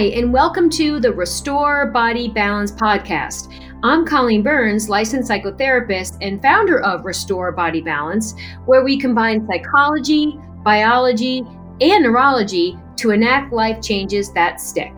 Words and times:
Hi, 0.00 0.06
and 0.06 0.32
welcome 0.32 0.70
to 0.70 0.98
the 0.98 1.12
Restore 1.12 1.90
Body 1.90 2.30
Balance 2.30 2.72
podcast. 2.72 3.52
I'm 3.82 4.06
Colleen 4.06 4.42
Burns, 4.42 4.88
licensed 4.88 5.30
psychotherapist 5.30 6.16
and 6.22 6.40
founder 6.40 6.80
of 6.80 7.04
Restore 7.04 7.52
Body 7.52 7.82
Balance, 7.82 8.34
where 8.64 8.82
we 8.82 8.98
combine 8.98 9.46
psychology, 9.46 10.38
biology, 10.64 11.44
and 11.82 12.02
neurology 12.02 12.78
to 12.96 13.10
enact 13.10 13.52
life 13.52 13.82
changes 13.82 14.32
that 14.32 14.58
stick. 14.58 14.90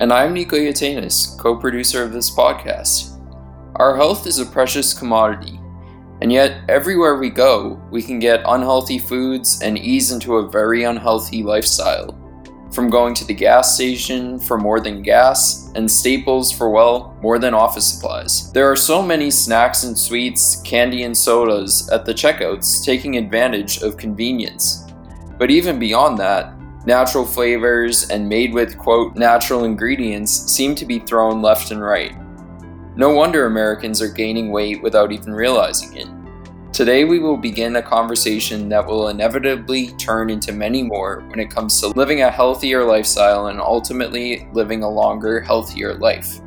And 0.00 0.12
I'm 0.12 0.34
Nico 0.34 0.56
Yatanis, 0.56 1.38
co 1.38 1.54
producer 1.54 2.02
of 2.02 2.12
this 2.12 2.28
podcast. 2.28 3.22
Our 3.76 3.94
health 3.94 4.26
is 4.26 4.40
a 4.40 4.46
precious 4.46 4.92
commodity, 4.92 5.60
and 6.22 6.32
yet 6.32 6.68
everywhere 6.68 7.18
we 7.18 7.30
go, 7.30 7.80
we 7.92 8.02
can 8.02 8.18
get 8.18 8.42
unhealthy 8.44 8.98
foods 8.98 9.62
and 9.62 9.78
ease 9.78 10.10
into 10.10 10.38
a 10.38 10.50
very 10.50 10.82
unhealthy 10.82 11.44
lifestyle 11.44 12.19
from 12.72 12.88
going 12.88 13.14
to 13.14 13.24
the 13.24 13.34
gas 13.34 13.74
station 13.74 14.38
for 14.38 14.56
more 14.56 14.80
than 14.80 15.02
gas, 15.02 15.70
and 15.74 15.90
staples 15.90 16.52
for, 16.52 16.70
well, 16.70 17.16
more 17.20 17.38
than 17.38 17.54
office 17.54 17.92
supplies. 17.92 18.52
There 18.52 18.70
are 18.70 18.76
so 18.76 19.02
many 19.02 19.30
snacks 19.30 19.84
and 19.84 19.98
sweets, 19.98 20.60
candy 20.62 21.02
and 21.02 21.16
sodas 21.16 21.88
at 21.90 22.04
the 22.04 22.14
checkouts 22.14 22.84
taking 22.84 23.16
advantage 23.16 23.82
of 23.82 23.96
convenience. 23.96 24.86
But 25.38 25.50
even 25.50 25.78
beyond 25.78 26.18
that, 26.18 26.54
natural 26.86 27.24
flavors 27.24 28.08
and 28.10 28.28
made 28.28 28.52
with, 28.52 28.78
quote, 28.78 29.16
natural 29.16 29.64
ingredients 29.64 30.32
seem 30.52 30.74
to 30.76 30.86
be 30.86 31.00
thrown 31.00 31.42
left 31.42 31.70
and 31.70 31.82
right. 31.82 32.14
No 32.96 33.10
wonder 33.10 33.46
Americans 33.46 34.02
are 34.02 34.08
gaining 34.08 34.50
weight 34.50 34.82
without 34.82 35.12
even 35.12 35.32
realizing 35.32 35.96
it. 35.96 36.08
Today, 36.72 37.04
we 37.04 37.18
will 37.18 37.36
begin 37.36 37.76
a 37.76 37.82
conversation 37.82 38.68
that 38.68 38.86
will 38.86 39.08
inevitably 39.08 39.88
turn 39.94 40.30
into 40.30 40.52
many 40.52 40.84
more 40.84 41.24
when 41.26 41.40
it 41.40 41.50
comes 41.50 41.80
to 41.80 41.88
living 41.88 42.22
a 42.22 42.30
healthier 42.30 42.84
lifestyle 42.84 43.48
and 43.48 43.60
ultimately 43.60 44.48
living 44.52 44.84
a 44.84 44.88
longer, 44.88 45.40
healthier 45.40 45.94
life. 45.94 46.40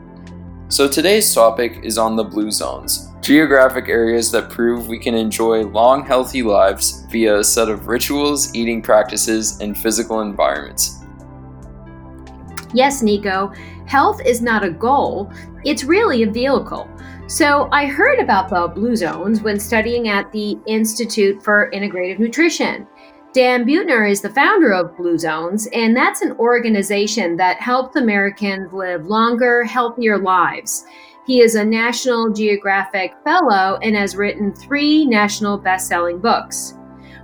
So, 0.69 0.87
today's 0.87 1.33
topic 1.33 1.81
is 1.83 1.97
on 1.97 2.15
the 2.15 2.23
blue 2.23 2.51
zones 2.51 3.09
geographic 3.23 3.87
areas 3.87 4.29
that 4.31 4.49
prove 4.49 4.89
we 4.89 4.99
can 4.99 5.15
enjoy 5.15 5.63
long, 5.63 6.05
healthy 6.05 6.43
lives 6.43 7.05
via 7.09 7.39
a 7.39 7.43
set 7.43 7.69
of 7.69 7.87
rituals, 7.87 8.53
eating 8.53 8.81
practices, 8.81 9.61
and 9.61 9.77
physical 9.77 10.19
environments. 10.19 10.99
Yes, 12.73 13.01
Nico, 13.01 13.53
health 13.85 14.19
is 14.25 14.41
not 14.41 14.65
a 14.65 14.69
goal, 14.69 15.31
it's 15.63 15.85
really 15.85 16.23
a 16.23 16.29
vehicle. 16.29 16.89
So, 17.33 17.67
I 17.71 17.87
heard 17.87 18.19
about 18.19 18.49
the 18.49 18.67
Blue 18.67 18.95
Zones 18.95 19.41
when 19.41 19.59
studying 19.59 20.07
at 20.07 20.31
the 20.31 20.55
Institute 20.67 21.41
for 21.41 21.71
Integrative 21.73 22.19
Nutrition. 22.19 22.85
Dan 23.33 23.65
Buettner 23.65 24.07
is 24.07 24.21
the 24.21 24.29
founder 24.29 24.71
of 24.71 24.95
Blue 24.95 25.17
Zones, 25.17 25.67
and 25.73 25.97
that's 25.97 26.21
an 26.21 26.33
organization 26.33 27.35
that 27.37 27.59
helps 27.59 27.95
Americans 27.95 28.71
live 28.71 29.07
longer, 29.07 29.63
healthier 29.63 30.19
lives. 30.19 30.85
He 31.25 31.41
is 31.41 31.55
a 31.55 31.65
National 31.65 32.31
Geographic 32.31 33.15
Fellow 33.23 33.79
and 33.81 33.95
has 33.95 34.15
written 34.15 34.53
three 34.53 35.03
national 35.03 35.57
best 35.57 35.87
selling 35.87 36.19
books. 36.19 36.75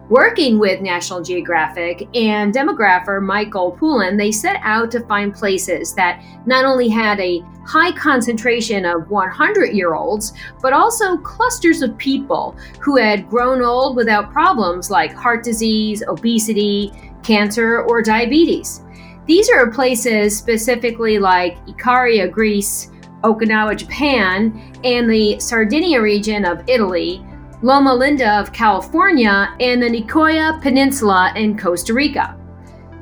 Working 0.10 0.58
with 0.58 0.82
National 0.82 1.22
Geographic 1.22 2.02
and 2.16 2.52
demographer 2.52 3.24
Michel 3.24 3.74
Poulain, 3.74 4.18
they 4.18 4.32
set 4.32 4.60
out 4.64 4.90
to 4.90 5.06
find 5.06 5.36
places 5.36 5.94
that 5.94 6.24
not 6.48 6.66
only 6.66 6.90
had 6.90 7.20
a 7.20 7.44
high 7.70 7.92
concentration 7.92 8.84
of 8.84 9.10
100 9.12 9.74
year 9.74 9.94
olds, 9.94 10.34
but 10.62 10.74
also 10.74 11.18
clusters 11.18 11.82
of 11.82 11.98
people 11.98 12.58
who 12.82 12.98
had 12.98 13.30
grown 13.30 13.62
old 13.62 13.96
without 13.96 14.32
problems 14.32 14.90
like 14.90 15.14
heart 15.14 15.44
disease, 15.44 16.02
obesity, 16.08 16.92
cancer, 17.22 17.84
or 17.84 18.02
diabetes. 18.02 18.82
These 19.28 19.50
are 19.52 19.70
places 19.70 20.36
specifically 20.36 21.20
like 21.20 21.64
Icaria, 21.68 22.32
Greece, 22.32 22.90
Okinawa, 23.22 23.78
Japan, 23.78 24.74
and 24.84 25.08
the 25.08 25.40
Sardinia 25.40 26.02
region 26.02 26.46
of 26.46 26.68
Italy 26.68 27.24
Loma 27.62 27.94
Linda 27.94 28.40
of 28.40 28.54
California, 28.54 29.54
and 29.60 29.84
the 29.84 29.90
Nicoya 29.90 30.62
Peninsula 30.62 31.34
in 31.36 31.58
Costa 31.58 31.94
Rica. 31.94 32.38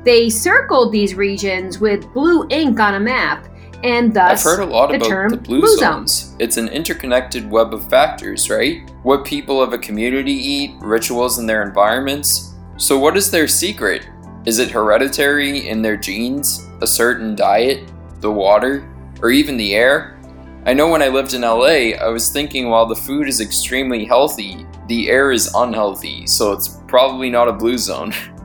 They 0.04 0.28
circled 0.28 0.90
these 0.90 1.14
regions 1.14 1.78
with 1.78 2.12
blue 2.12 2.44
ink 2.50 2.80
on 2.80 2.94
a 2.94 3.00
map, 3.00 3.46
and 3.84 4.12
thus 4.12 4.44
I've 4.44 4.58
heard 4.58 4.68
a 4.68 4.70
lot 4.70 4.88
the 4.88 4.96
about 4.96 5.08
term 5.08 5.30
the 5.30 5.36
blue, 5.36 5.60
blue 5.60 5.76
zones. 5.76 6.12
zones. 6.12 6.36
It's 6.38 6.56
an 6.56 6.68
interconnected 6.68 7.48
web 7.50 7.72
of 7.72 7.88
factors, 7.88 8.50
right? 8.50 8.90
What 9.02 9.24
people 9.24 9.62
of 9.62 9.72
a 9.72 9.78
community 9.78 10.32
eat, 10.32 10.72
rituals 10.80 11.38
in 11.38 11.46
their 11.46 11.62
environments. 11.62 12.54
So, 12.76 12.98
what 12.98 13.16
is 13.16 13.30
their 13.30 13.48
secret? 13.48 14.08
Is 14.46 14.58
it 14.58 14.70
hereditary 14.70 15.68
in 15.68 15.82
their 15.82 15.96
genes, 15.96 16.66
a 16.80 16.86
certain 16.86 17.34
diet, 17.34 17.90
the 18.20 18.30
water, 18.30 18.88
or 19.20 19.30
even 19.30 19.56
the 19.56 19.74
air? 19.74 20.18
I 20.64 20.74
know 20.74 20.88
when 20.88 21.02
I 21.02 21.08
lived 21.08 21.34
in 21.34 21.42
LA, 21.42 21.94
I 21.96 22.08
was 22.08 22.28
thinking 22.28 22.68
while 22.68 22.86
the 22.86 22.96
food 22.96 23.28
is 23.28 23.40
extremely 23.40 24.04
healthy, 24.04 24.66
the 24.86 25.08
air 25.08 25.32
is 25.32 25.52
unhealthy, 25.54 26.26
so 26.26 26.52
it's 26.52 26.80
probably 26.88 27.30
not 27.30 27.48
a 27.48 27.52
blue 27.52 27.78
zone. 27.78 28.12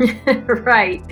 right. 0.64 1.02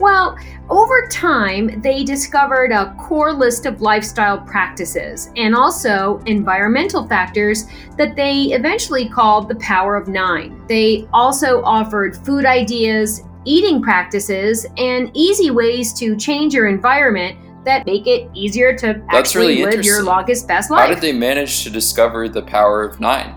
Well, 0.00 0.36
over 0.68 1.06
time, 1.08 1.80
they 1.80 2.02
discovered 2.02 2.72
a 2.72 2.94
core 2.98 3.32
list 3.32 3.66
of 3.66 3.80
lifestyle 3.80 4.38
practices 4.38 5.30
and 5.36 5.54
also 5.54 6.18
environmental 6.26 7.06
factors 7.06 7.66
that 7.96 8.16
they 8.16 8.44
eventually 8.52 9.08
called 9.08 9.48
the 9.48 9.54
Power 9.56 9.96
of 9.96 10.08
Nine. 10.08 10.64
They 10.66 11.06
also 11.12 11.62
offered 11.62 12.16
food 12.24 12.44
ideas, 12.44 13.22
eating 13.44 13.82
practices, 13.82 14.66
and 14.76 15.10
easy 15.14 15.50
ways 15.50 15.92
to 15.94 16.16
change 16.16 16.54
your 16.54 16.66
environment 16.66 17.38
that 17.64 17.86
make 17.86 18.08
it 18.08 18.28
easier 18.34 18.76
to 18.76 18.86
That's 18.86 19.28
actually 19.28 19.62
really 19.62 19.76
live 19.76 19.84
your 19.84 20.02
longest 20.02 20.48
best 20.48 20.70
life. 20.70 20.80
How 20.80 20.92
did 20.92 21.00
they 21.00 21.12
manage 21.12 21.62
to 21.62 21.70
discover 21.70 22.28
the 22.28 22.42
power 22.42 22.82
of 22.82 22.98
nine? 22.98 23.36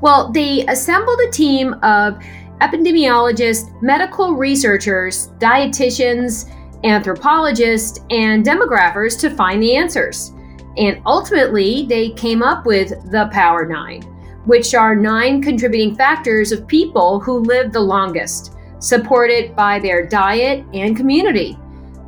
Well, 0.00 0.30
they 0.30 0.66
assembled 0.66 1.18
a 1.20 1.30
team 1.30 1.74
of 1.82 2.22
epidemiologists, 2.60 3.70
medical 3.82 4.34
researchers, 4.34 5.28
dietitians, 5.38 6.50
anthropologists, 6.84 8.00
and 8.10 8.44
demographers 8.44 9.18
to 9.20 9.30
find 9.30 9.62
the 9.62 9.76
answers. 9.76 10.32
And 10.76 11.00
ultimately, 11.06 11.86
they 11.86 12.10
came 12.10 12.42
up 12.42 12.66
with 12.66 12.90
the 13.10 13.28
Power 13.32 13.66
Nine, 13.66 14.02
which 14.44 14.74
are 14.74 14.94
nine 14.94 15.42
contributing 15.42 15.96
factors 15.96 16.52
of 16.52 16.66
people 16.66 17.18
who 17.20 17.38
live 17.38 17.72
the 17.72 17.80
longest, 17.80 18.54
supported 18.78 19.56
by 19.56 19.78
their 19.78 20.06
diet 20.06 20.64
and 20.74 20.96
community. 20.96 21.58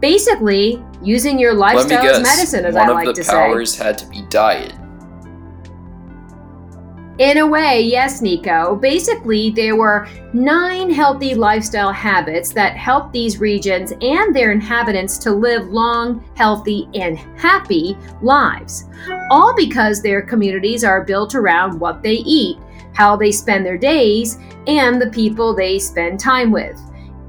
Basically, 0.01 0.83
using 1.03 1.39
your 1.39 1.55
lifestyle 1.55 2.05
as 2.05 2.23
medicine, 2.23 2.65
as 2.65 2.75
one 2.75 2.89
I 2.89 2.93
like 2.93 3.15
to 3.15 3.25
say. 3.25 3.35
One 3.35 3.45
of 3.45 3.49
the 3.49 3.55
powers 3.55 3.77
had 3.77 3.99
to 3.99 4.07
be 4.07 4.23
diet. 4.29 4.75
In 7.19 7.39
a 7.39 7.47
way, 7.47 7.81
yes, 7.81 8.23
Nico. 8.23 8.77
Basically, 8.77 9.51
there 9.51 9.75
were 9.75 10.07
nine 10.33 10.89
healthy 10.89 11.35
lifestyle 11.35 11.91
habits 11.91 12.53
that 12.53 12.77
help 12.77 13.13
these 13.13 13.41
regions 13.41 13.93
and 14.01 14.35
their 14.35 14.53
inhabitants 14.53 15.19
to 15.19 15.33
live 15.33 15.67
long, 15.67 16.25
healthy, 16.37 16.89
and 16.95 17.19
happy 17.37 17.99
lives. 18.23 18.85
All 19.33 19.53
because 19.57 20.01
their 20.01 20.23
communities 20.23 20.85
are 20.85 21.05
built 21.05 21.35
around 21.35 21.81
what 21.81 22.05
they 22.05 22.19
eat, 22.19 22.57
how 22.95 23.17
they 23.17 23.33
spend 23.33 23.67
their 23.67 23.79
days, 23.79 24.39
and 24.69 25.03
the 25.03 25.11
people 25.11 25.57
they 25.57 25.81
spend 25.81 26.21
time 26.21 26.53
with. 26.53 26.81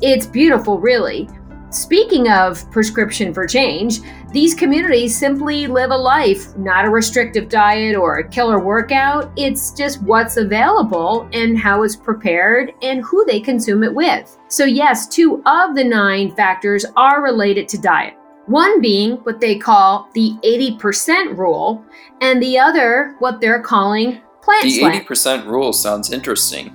It's 0.01 0.28
beautiful, 0.28 0.79
really. 0.79 1.28
Speaking 1.72 2.31
of 2.31 2.69
prescription 2.72 3.31
for 3.31 3.46
change, 3.46 4.00
these 4.31 4.56
communities 4.56 5.16
simply 5.16 5.68
live 5.68 5.91
a 5.91 5.97
life, 5.97 6.57
not 6.57 6.85
a 6.85 6.90
restrictive 6.90 7.47
diet 7.47 7.96
or 7.96 8.18
a 8.18 8.28
killer 8.28 8.59
workout. 8.59 9.31
It's 9.35 9.72
just 9.72 10.02
what's 10.02 10.38
available 10.38 11.29
and 11.31 11.59
how 11.59 11.84
it's 11.84 11.96
prepared 11.96 12.74
and 12.81 13.03
who 13.03 13.24
they 13.25 13.40
consume 13.40 13.84
it 13.84 13.94
with. 13.94 14.35
So, 14.47 14.66
yes, 14.66 15.08
two 15.08 15.44
of 15.46 15.75
the 15.75 15.84
nine 15.84 16.35
factors 16.35 16.85
are 16.96 17.22
related 17.22 17.67
to 17.70 17.78
diet. 17.78 18.16
One 18.47 18.82
being 18.82 19.17
what 19.17 19.40
they 19.40 19.55
call 19.59 20.09
the 20.16 20.34
80% 20.43 21.38
rule, 21.38 21.85
and 22.22 22.41
the 22.41 22.58
other 22.58 23.16
what 23.20 23.40
they're 23.40 23.61
calling 23.61 24.22
plant 24.41 24.72
slant. 24.72 25.08
The 25.08 25.14
80% 25.14 25.46
rule 25.46 25.72
sounds 25.72 26.11
interesting. 26.11 26.73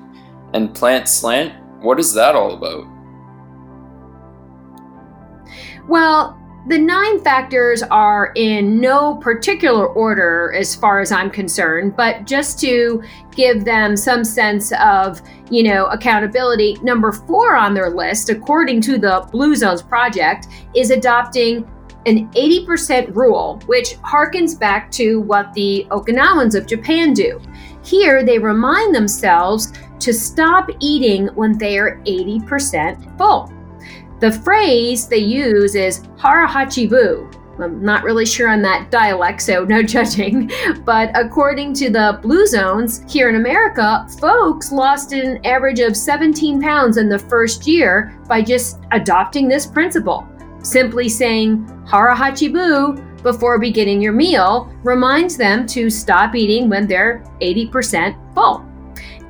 And 0.52 0.72
plant 0.72 1.08
slant? 1.08 1.60
What 1.82 1.98
is 1.98 2.14
that 2.14 2.36
all 2.36 2.54
about? 2.54 2.93
Well, 5.88 6.38
the 6.66 6.78
nine 6.78 7.20
factors 7.20 7.82
are 7.82 8.32
in 8.36 8.80
no 8.80 9.16
particular 9.16 9.86
order 9.86 10.54
as 10.54 10.74
far 10.74 11.00
as 11.00 11.12
I'm 11.12 11.30
concerned, 11.30 11.94
but 11.94 12.24
just 12.24 12.58
to 12.60 13.02
give 13.32 13.66
them 13.66 13.98
some 13.98 14.24
sense 14.24 14.72
of, 14.80 15.20
you 15.50 15.62
know, 15.62 15.84
accountability, 15.86 16.78
number 16.82 17.12
4 17.12 17.54
on 17.54 17.74
their 17.74 17.90
list 17.90 18.30
according 18.30 18.80
to 18.82 18.96
the 18.96 19.28
Blue 19.30 19.54
Zones 19.54 19.82
project 19.82 20.48
is 20.74 20.90
adopting 20.90 21.68
an 22.06 22.30
80% 22.30 23.14
rule, 23.14 23.60
which 23.66 23.96
harkens 23.98 24.58
back 24.58 24.90
to 24.92 25.20
what 25.20 25.52
the 25.52 25.86
Okinawans 25.90 26.54
of 26.54 26.66
Japan 26.66 27.12
do. 27.12 27.40
Here, 27.82 28.24
they 28.24 28.38
remind 28.38 28.94
themselves 28.94 29.72
to 30.00 30.14
stop 30.14 30.70
eating 30.80 31.26
when 31.28 31.58
they 31.58 31.78
are 31.78 32.00
80% 32.06 33.18
full. 33.18 33.52
The 34.24 34.32
phrase 34.32 35.06
they 35.06 35.18
use 35.18 35.74
is 35.74 36.00
hara 36.16 36.48
hachi 36.48 36.88
bu, 36.88 37.28
I'm 37.58 37.84
not 37.84 38.04
really 38.04 38.24
sure 38.24 38.48
on 38.48 38.62
that 38.62 38.90
dialect, 38.90 39.42
so 39.42 39.66
no 39.66 39.82
judging. 39.96 40.50
But 40.86 41.10
according 41.14 41.74
to 41.74 41.90
the 41.90 42.18
Blue 42.22 42.46
Zones 42.46 43.04
here 43.06 43.28
in 43.28 43.34
America, 43.34 44.06
folks 44.18 44.72
lost 44.72 45.12
an 45.12 45.44
average 45.44 45.80
of 45.80 45.94
17 45.94 46.58
pounds 46.58 46.96
in 46.96 47.10
the 47.10 47.18
first 47.18 47.66
year 47.66 48.18
by 48.26 48.40
just 48.40 48.80
adopting 48.92 49.46
this 49.46 49.66
principle. 49.66 50.26
Simply 50.62 51.10
saying 51.10 51.68
hara 51.86 52.16
hachibu 52.16 53.22
before 53.22 53.58
beginning 53.58 54.00
your 54.00 54.14
meal 54.14 54.72
reminds 54.84 55.36
them 55.36 55.66
to 55.66 55.90
stop 55.90 56.34
eating 56.34 56.70
when 56.70 56.86
they're 56.86 57.22
80% 57.42 58.34
full. 58.34 58.64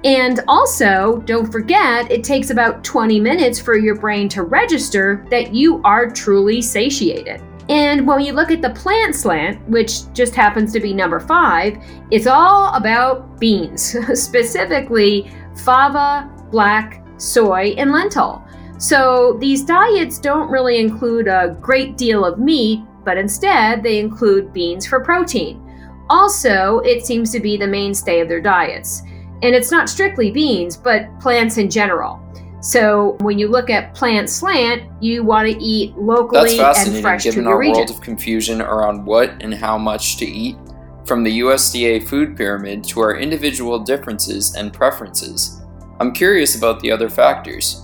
And 0.04 0.40
also, 0.48 1.22
don't 1.24 1.50
forget, 1.50 2.10
it 2.10 2.22
takes 2.22 2.50
about 2.50 2.84
20 2.84 3.18
minutes 3.20 3.58
for 3.58 3.76
your 3.76 3.96
brain 3.96 4.28
to 4.30 4.42
register 4.42 5.26
that 5.30 5.54
you 5.54 5.80
are 5.82 6.10
truly 6.10 6.60
satiated. 6.60 7.42
And 7.70 8.06
when 8.06 8.20
you 8.20 8.34
look 8.34 8.50
at 8.50 8.60
the 8.60 8.68
plant 8.70 9.14
slant, 9.14 9.66
which 9.66 10.12
just 10.12 10.34
happens 10.34 10.74
to 10.74 10.80
be 10.80 10.92
number 10.92 11.18
five, 11.18 11.78
it's 12.10 12.26
all 12.26 12.74
about 12.74 13.40
beans, 13.40 13.96
specifically 14.20 15.30
fava, 15.64 16.30
black, 16.50 17.02
soy, 17.16 17.74
and 17.78 17.90
lentil. 17.90 18.44
So 18.76 19.38
these 19.40 19.64
diets 19.64 20.18
don't 20.18 20.50
really 20.50 20.78
include 20.78 21.28
a 21.28 21.56
great 21.62 21.96
deal 21.96 22.26
of 22.26 22.38
meat, 22.38 22.80
but 23.04 23.16
instead 23.16 23.82
they 23.82 23.98
include 23.98 24.52
beans 24.52 24.86
for 24.86 25.00
protein. 25.00 25.62
Also, 26.10 26.80
it 26.80 27.06
seems 27.06 27.30
to 27.32 27.40
be 27.40 27.56
the 27.56 27.66
mainstay 27.66 28.20
of 28.20 28.28
their 28.28 28.42
diets. 28.42 29.02
And 29.42 29.54
it's 29.54 29.70
not 29.70 29.88
strictly 29.88 30.30
beans, 30.30 30.76
but 30.76 31.08
plants 31.20 31.58
in 31.58 31.70
general. 31.70 32.20
So 32.60 33.18
when 33.20 33.38
you 33.38 33.48
look 33.48 33.68
at 33.68 33.94
plant 33.94 34.30
slant, 34.30 34.90
you 35.02 35.22
want 35.22 35.52
to 35.52 35.62
eat 35.62 35.94
locally 35.98 36.58
and 36.58 37.02
fresh 37.02 37.24
given 37.24 37.44
to 37.44 37.50
your 37.50 37.52
our 37.52 37.58
region. 37.58 37.74
world 37.74 37.90
of 37.90 38.00
confusion 38.00 38.62
around 38.62 39.04
what 39.04 39.30
and 39.42 39.52
how 39.52 39.76
much 39.76 40.16
to 40.16 40.24
eat, 40.24 40.56
from 41.04 41.22
the 41.22 41.40
USDA 41.40 42.08
food 42.08 42.36
pyramid 42.36 42.82
to 42.84 43.00
our 43.00 43.18
individual 43.18 43.78
differences 43.78 44.54
and 44.54 44.72
preferences. 44.72 45.60
I'm 46.00 46.12
curious 46.12 46.56
about 46.56 46.80
the 46.80 46.90
other 46.90 47.10
factors. 47.10 47.83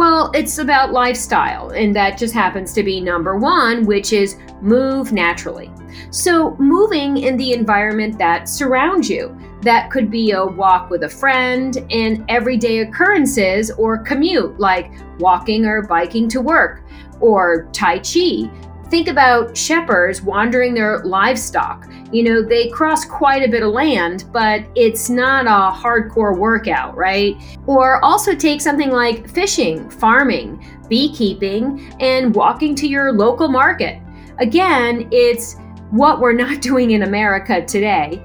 Well, 0.00 0.30
it's 0.32 0.56
about 0.56 0.92
lifestyle, 0.92 1.72
and 1.72 1.94
that 1.94 2.16
just 2.16 2.32
happens 2.32 2.72
to 2.72 2.82
be 2.82 3.02
number 3.02 3.36
one, 3.36 3.84
which 3.84 4.14
is 4.14 4.38
move 4.62 5.12
naturally. 5.12 5.70
So, 6.08 6.56
moving 6.56 7.18
in 7.18 7.36
the 7.36 7.52
environment 7.52 8.16
that 8.16 8.48
surrounds 8.48 9.10
you. 9.10 9.38
That 9.60 9.90
could 9.90 10.10
be 10.10 10.30
a 10.30 10.42
walk 10.42 10.88
with 10.88 11.02
a 11.02 11.08
friend 11.10 11.86
and 11.90 12.24
everyday 12.30 12.78
occurrences 12.78 13.70
or 13.72 13.98
commute, 13.98 14.58
like 14.58 14.90
walking 15.18 15.66
or 15.66 15.82
biking 15.82 16.30
to 16.30 16.40
work, 16.40 16.82
or 17.20 17.68
Tai 17.74 17.98
Chi. 17.98 18.50
Think 18.90 19.06
about 19.06 19.56
shepherds 19.56 20.20
wandering 20.20 20.74
their 20.74 21.04
livestock. 21.04 21.88
You 22.10 22.24
know, 22.24 22.42
they 22.42 22.68
cross 22.70 23.04
quite 23.04 23.44
a 23.44 23.48
bit 23.48 23.62
of 23.62 23.72
land, 23.72 24.24
but 24.32 24.64
it's 24.74 25.08
not 25.08 25.46
a 25.46 25.74
hardcore 25.74 26.36
workout, 26.36 26.96
right? 26.96 27.36
Or 27.66 28.04
also 28.04 28.34
take 28.34 28.60
something 28.60 28.90
like 28.90 29.30
fishing, 29.30 29.88
farming, 29.90 30.66
beekeeping, 30.88 31.94
and 32.00 32.34
walking 32.34 32.74
to 32.74 32.88
your 32.88 33.12
local 33.12 33.46
market. 33.46 34.02
Again, 34.40 35.08
it's 35.12 35.54
what 35.90 36.18
we're 36.18 36.32
not 36.32 36.60
doing 36.60 36.90
in 36.90 37.04
America 37.04 37.64
today. 37.64 38.20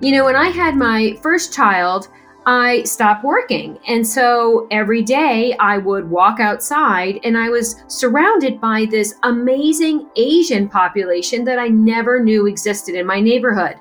You 0.00 0.12
know, 0.12 0.24
when 0.24 0.36
I 0.36 0.48
had 0.48 0.76
my 0.76 1.18
first 1.22 1.52
child, 1.52 2.08
I 2.48 2.84
stopped 2.84 3.24
working. 3.24 3.76
And 3.88 4.06
so 4.06 4.68
every 4.70 5.02
day 5.02 5.56
I 5.58 5.78
would 5.78 6.08
walk 6.08 6.38
outside 6.38 7.18
and 7.24 7.36
I 7.36 7.48
was 7.48 7.82
surrounded 7.88 8.60
by 8.60 8.86
this 8.88 9.16
amazing 9.24 10.08
Asian 10.14 10.68
population 10.68 11.42
that 11.44 11.58
I 11.58 11.66
never 11.66 12.22
knew 12.22 12.46
existed 12.46 12.94
in 12.94 13.04
my 13.04 13.18
neighborhood. 13.18 13.74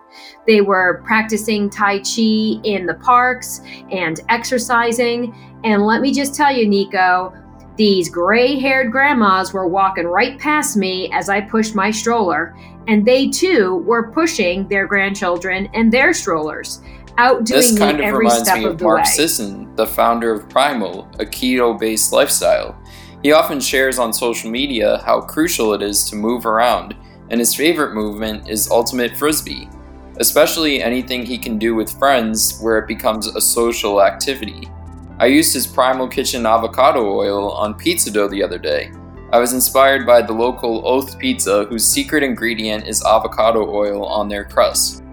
They 0.47 0.61
were 0.61 1.03
practicing 1.05 1.69
Tai 1.69 1.99
Chi 1.99 2.59
in 2.63 2.87
the 2.87 2.99
parks 3.03 3.61
and 3.91 4.19
exercising. 4.29 5.35
And 5.63 5.85
let 5.85 6.01
me 6.01 6.11
just 6.11 6.33
tell 6.33 6.51
you, 6.51 6.67
Nico, 6.67 7.33
these 7.77 8.09
gray 8.09 8.57
haired 8.57 8.91
grandmas 8.91 9.53
were 9.53 9.67
walking 9.67 10.05
right 10.05 10.39
past 10.39 10.75
me 10.75 11.11
as 11.11 11.29
I 11.29 11.41
pushed 11.41 11.75
my 11.75 11.91
stroller, 11.91 12.55
and 12.87 13.05
they 13.05 13.29
too 13.29 13.83
were 13.85 14.11
pushing 14.11 14.67
their 14.69 14.87
grandchildren 14.87 15.69
and 15.73 15.91
their 15.91 16.13
strollers, 16.13 16.81
outdoing 17.17 17.61
This 17.61 17.77
kind 17.77 17.99
of 17.99 18.05
every 18.05 18.19
reminds 18.19 18.49
step 18.49 18.57
me 18.59 18.65
of 18.65 18.73
of 18.73 18.81
Mark 18.81 18.99
way. 18.99 19.05
Sisson, 19.05 19.75
the 19.75 19.87
founder 19.87 20.31
of 20.33 20.49
Primal, 20.49 21.07
a 21.19 21.25
keto 21.25 21.77
based 21.79 22.11
lifestyle. 22.11 22.77
He 23.23 23.31
often 23.31 23.59
shares 23.59 23.97
on 23.97 24.13
social 24.13 24.51
media 24.51 25.01
how 25.05 25.21
crucial 25.21 25.73
it 25.73 25.81
is 25.81 26.03
to 26.09 26.15
move 26.15 26.45
around, 26.45 26.95
and 27.29 27.39
his 27.39 27.55
favorite 27.55 27.93
movement 27.93 28.49
is 28.49 28.69
Ultimate 28.69 29.17
Frisbee, 29.17 29.69
especially 30.17 30.81
anything 30.81 31.25
he 31.25 31.37
can 31.37 31.57
do 31.57 31.73
with 31.73 31.97
friends 31.97 32.59
where 32.59 32.77
it 32.77 32.87
becomes 32.87 33.27
a 33.27 33.41
social 33.41 34.03
activity. 34.03 34.69
I 35.17 35.27
used 35.27 35.53
his 35.53 35.65
Primal 35.65 36.07
Kitchen 36.07 36.45
avocado 36.45 37.17
oil 37.17 37.51
on 37.51 37.73
pizza 37.73 38.11
dough 38.11 38.27
the 38.27 38.43
other 38.43 38.59
day. 38.59 38.91
I 39.31 39.39
was 39.39 39.53
inspired 39.53 40.05
by 40.05 40.21
the 40.21 40.33
local 40.33 40.87
Oath 40.87 41.17
Pizza, 41.17 41.65
whose 41.65 41.85
secret 41.85 42.21
ingredient 42.21 42.85
is 42.87 43.03
avocado 43.03 43.67
oil 43.73 44.05
on 44.05 44.29
their 44.29 44.45
crust. 44.45 45.03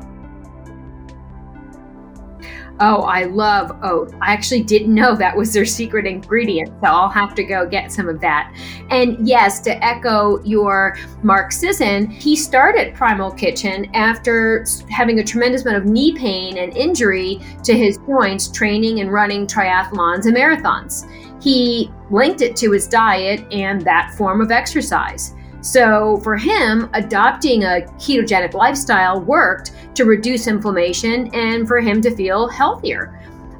Oh, 2.81 3.03
I 3.03 3.25
love 3.25 3.79
oat. 3.83 4.13
I 4.21 4.33
actually 4.33 4.63
didn't 4.63 4.95
know 4.95 5.15
that 5.15 5.37
was 5.37 5.53
their 5.53 5.65
secret 5.65 6.07
ingredient, 6.07 6.69
so 6.81 6.89
I'll 6.89 7.09
have 7.09 7.35
to 7.37 7.45
go 7.45 7.67
get 7.67 7.93
some 7.93 8.09
of 8.09 8.21
that. 8.23 8.53
And 8.91 9.27
yes, 9.27 9.61
to 9.61 9.85
echo 9.85 10.43
your 10.43 10.99
Mark 11.23 11.53
Sisson, 11.53 12.11
he 12.11 12.35
started 12.35 12.95
Primal 12.95 13.31
Kitchen 13.31 13.89
after 13.95 14.65
having 14.91 15.21
a 15.21 15.25
tremendous 15.25 15.65
amount 15.65 15.77
of 15.77 15.85
knee 15.85 16.13
pain 16.15 16.59
and 16.59 16.77
injury 16.77 17.41
to 17.63 17.77
his 17.77 17.99
joints, 17.99 18.49
training 18.49 19.01
and 19.01 19.13
running 19.13 19.47
triathlons 19.47 20.27
and 20.27 20.37
marathons. 20.37 21.09
He 21.43 21.91
linked 22.11 22.41
it 22.41 22.57
to 22.57 22.73
his 22.73 22.89
diet 22.89 23.45
and 23.53 23.83
that 23.83 24.15
form 24.17 24.41
of 24.41 24.51
exercise. 24.51 25.35
So 25.63 26.19
for 26.19 26.37
him, 26.37 26.91
adopting 26.93 27.65
a 27.65 27.87
ketogenic 27.99 28.53
lifestyle 28.53 29.21
worked 29.21 29.73
to 29.95 30.05
reduce 30.05 30.47
inflammation 30.47 31.33
and 31.35 31.67
for 31.67 31.81
him 31.81 32.03
to 32.03 32.15
feel 32.15 32.49
healthier. 32.49 33.19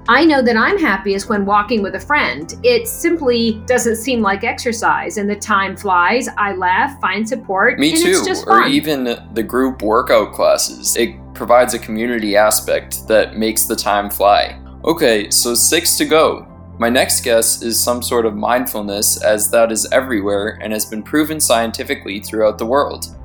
I 0.09 0.25
know 0.25 0.43
that 0.43 0.57
I'm 0.57 0.79
happiest 0.79 1.29
when 1.29 1.47
walking 1.47 1.81
with 1.81 1.95
a 1.95 2.01
friend. 2.01 2.53
It 2.65 2.89
simply 2.89 3.63
doesn't 3.67 3.97
seem 3.97 4.21
like 4.21 4.43
exercise, 4.43 5.17
and 5.17 5.31
the 5.31 5.37
time 5.37 5.77
flies. 5.77 6.29
I 6.37 6.55
laugh, 6.55 7.01
find 7.01 7.27
support, 7.27 7.79
Me 7.79 7.93
and 7.93 8.03
too, 8.03 8.09
it's 8.09 8.27
just 8.27 8.49
or 8.49 8.65
even 8.65 9.05
the 9.05 9.43
group 9.45 9.81
workout 9.81 10.33
classes. 10.33 10.97
It 10.97 11.15
provides 11.35 11.75
a 11.75 11.79
community 11.79 12.37
aspect 12.37 13.07
that 13.07 13.37
makes 13.37 13.67
the 13.67 13.77
time 13.77 14.11
fly. 14.11 14.61
Okay, 14.85 15.31
so 15.31 15.55
six 15.55 15.97
to 15.99 16.05
go. 16.05 16.52
My 16.83 16.89
next 16.89 17.21
guess 17.21 17.63
is 17.63 17.81
some 17.81 18.03
sort 18.03 18.27
of 18.27 18.35
mindfulness, 18.35 19.23
as 19.23 19.49
that 19.53 19.71
is 19.71 19.87
everywhere 19.93 20.59
and 20.61 20.73
has 20.73 20.85
been 20.85 21.01
proven 21.01 21.41
scientifically 21.41 22.19
throughout 22.19 22.59
the 22.59 22.67
world. 22.67 23.17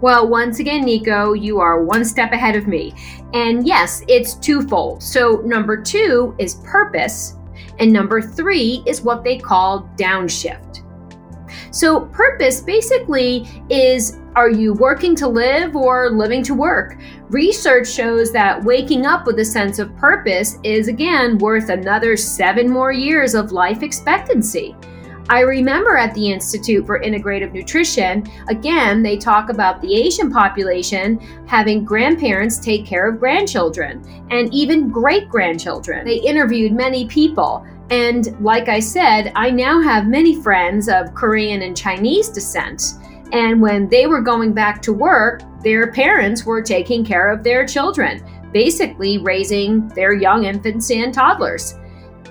Well, 0.00 0.28
once 0.28 0.58
again, 0.58 0.84
Nico, 0.84 1.34
you 1.34 1.60
are 1.60 1.84
one 1.84 2.04
step 2.04 2.32
ahead 2.32 2.56
of 2.56 2.66
me. 2.66 2.94
And 3.32 3.64
yes, 3.64 4.02
it's 4.08 4.34
twofold. 4.34 5.04
So, 5.04 5.40
number 5.44 5.80
two 5.80 6.34
is 6.36 6.56
purpose, 6.64 7.36
and 7.78 7.92
number 7.92 8.20
three 8.20 8.82
is 8.86 9.02
what 9.02 9.22
they 9.22 9.38
call 9.38 9.88
downshift. 9.96 10.82
So, 11.70 12.06
purpose 12.06 12.60
basically 12.60 13.46
is 13.70 14.18
are 14.36 14.50
you 14.50 14.72
working 14.74 15.14
to 15.16 15.28
live 15.28 15.76
or 15.76 16.10
living 16.10 16.42
to 16.42 16.54
work? 16.54 16.98
Research 17.28 17.88
shows 17.88 18.32
that 18.32 18.62
waking 18.64 19.06
up 19.06 19.26
with 19.26 19.38
a 19.38 19.44
sense 19.44 19.78
of 19.78 19.94
purpose 19.96 20.58
is 20.64 20.88
again 20.88 21.38
worth 21.38 21.68
another 21.68 22.16
seven 22.16 22.68
more 22.68 22.90
years 22.90 23.34
of 23.34 23.52
life 23.52 23.82
expectancy. 23.82 24.74
I 25.30 25.40
remember 25.40 25.96
at 25.96 26.14
the 26.14 26.32
Institute 26.32 26.84
for 26.84 27.00
Integrative 27.00 27.52
Nutrition, 27.52 28.28
again, 28.48 29.02
they 29.02 29.16
talk 29.16 29.48
about 29.48 29.80
the 29.80 29.94
Asian 29.94 30.30
population 30.30 31.18
having 31.46 31.84
grandparents 31.84 32.58
take 32.58 32.84
care 32.84 33.08
of 33.08 33.20
grandchildren 33.20 34.04
and 34.30 34.52
even 34.52 34.90
great 34.90 35.28
grandchildren. 35.30 36.04
They 36.04 36.16
interviewed 36.16 36.72
many 36.72 37.06
people. 37.06 37.64
And 37.90 38.38
like 38.42 38.68
I 38.68 38.80
said, 38.80 39.32
I 39.34 39.50
now 39.50 39.80
have 39.80 40.08
many 40.08 40.42
friends 40.42 40.88
of 40.88 41.14
Korean 41.14 41.62
and 41.62 41.76
Chinese 41.76 42.28
descent. 42.28 42.94
And 43.34 43.60
when 43.60 43.88
they 43.88 44.06
were 44.06 44.20
going 44.20 44.52
back 44.52 44.80
to 44.82 44.92
work, 44.92 45.42
their 45.60 45.90
parents 45.90 46.46
were 46.46 46.62
taking 46.62 47.04
care 47.04 47.32
of 47.32 47.42
their 47.42 47.66
children, 47.66 48.24
basically 48.52 49.18
raising 49.18 49.88
their 49.88 50.12
young 50.12 50.44
infants 50.44 50.88
and 50.92 51.12
toddlers. 51.12 51.74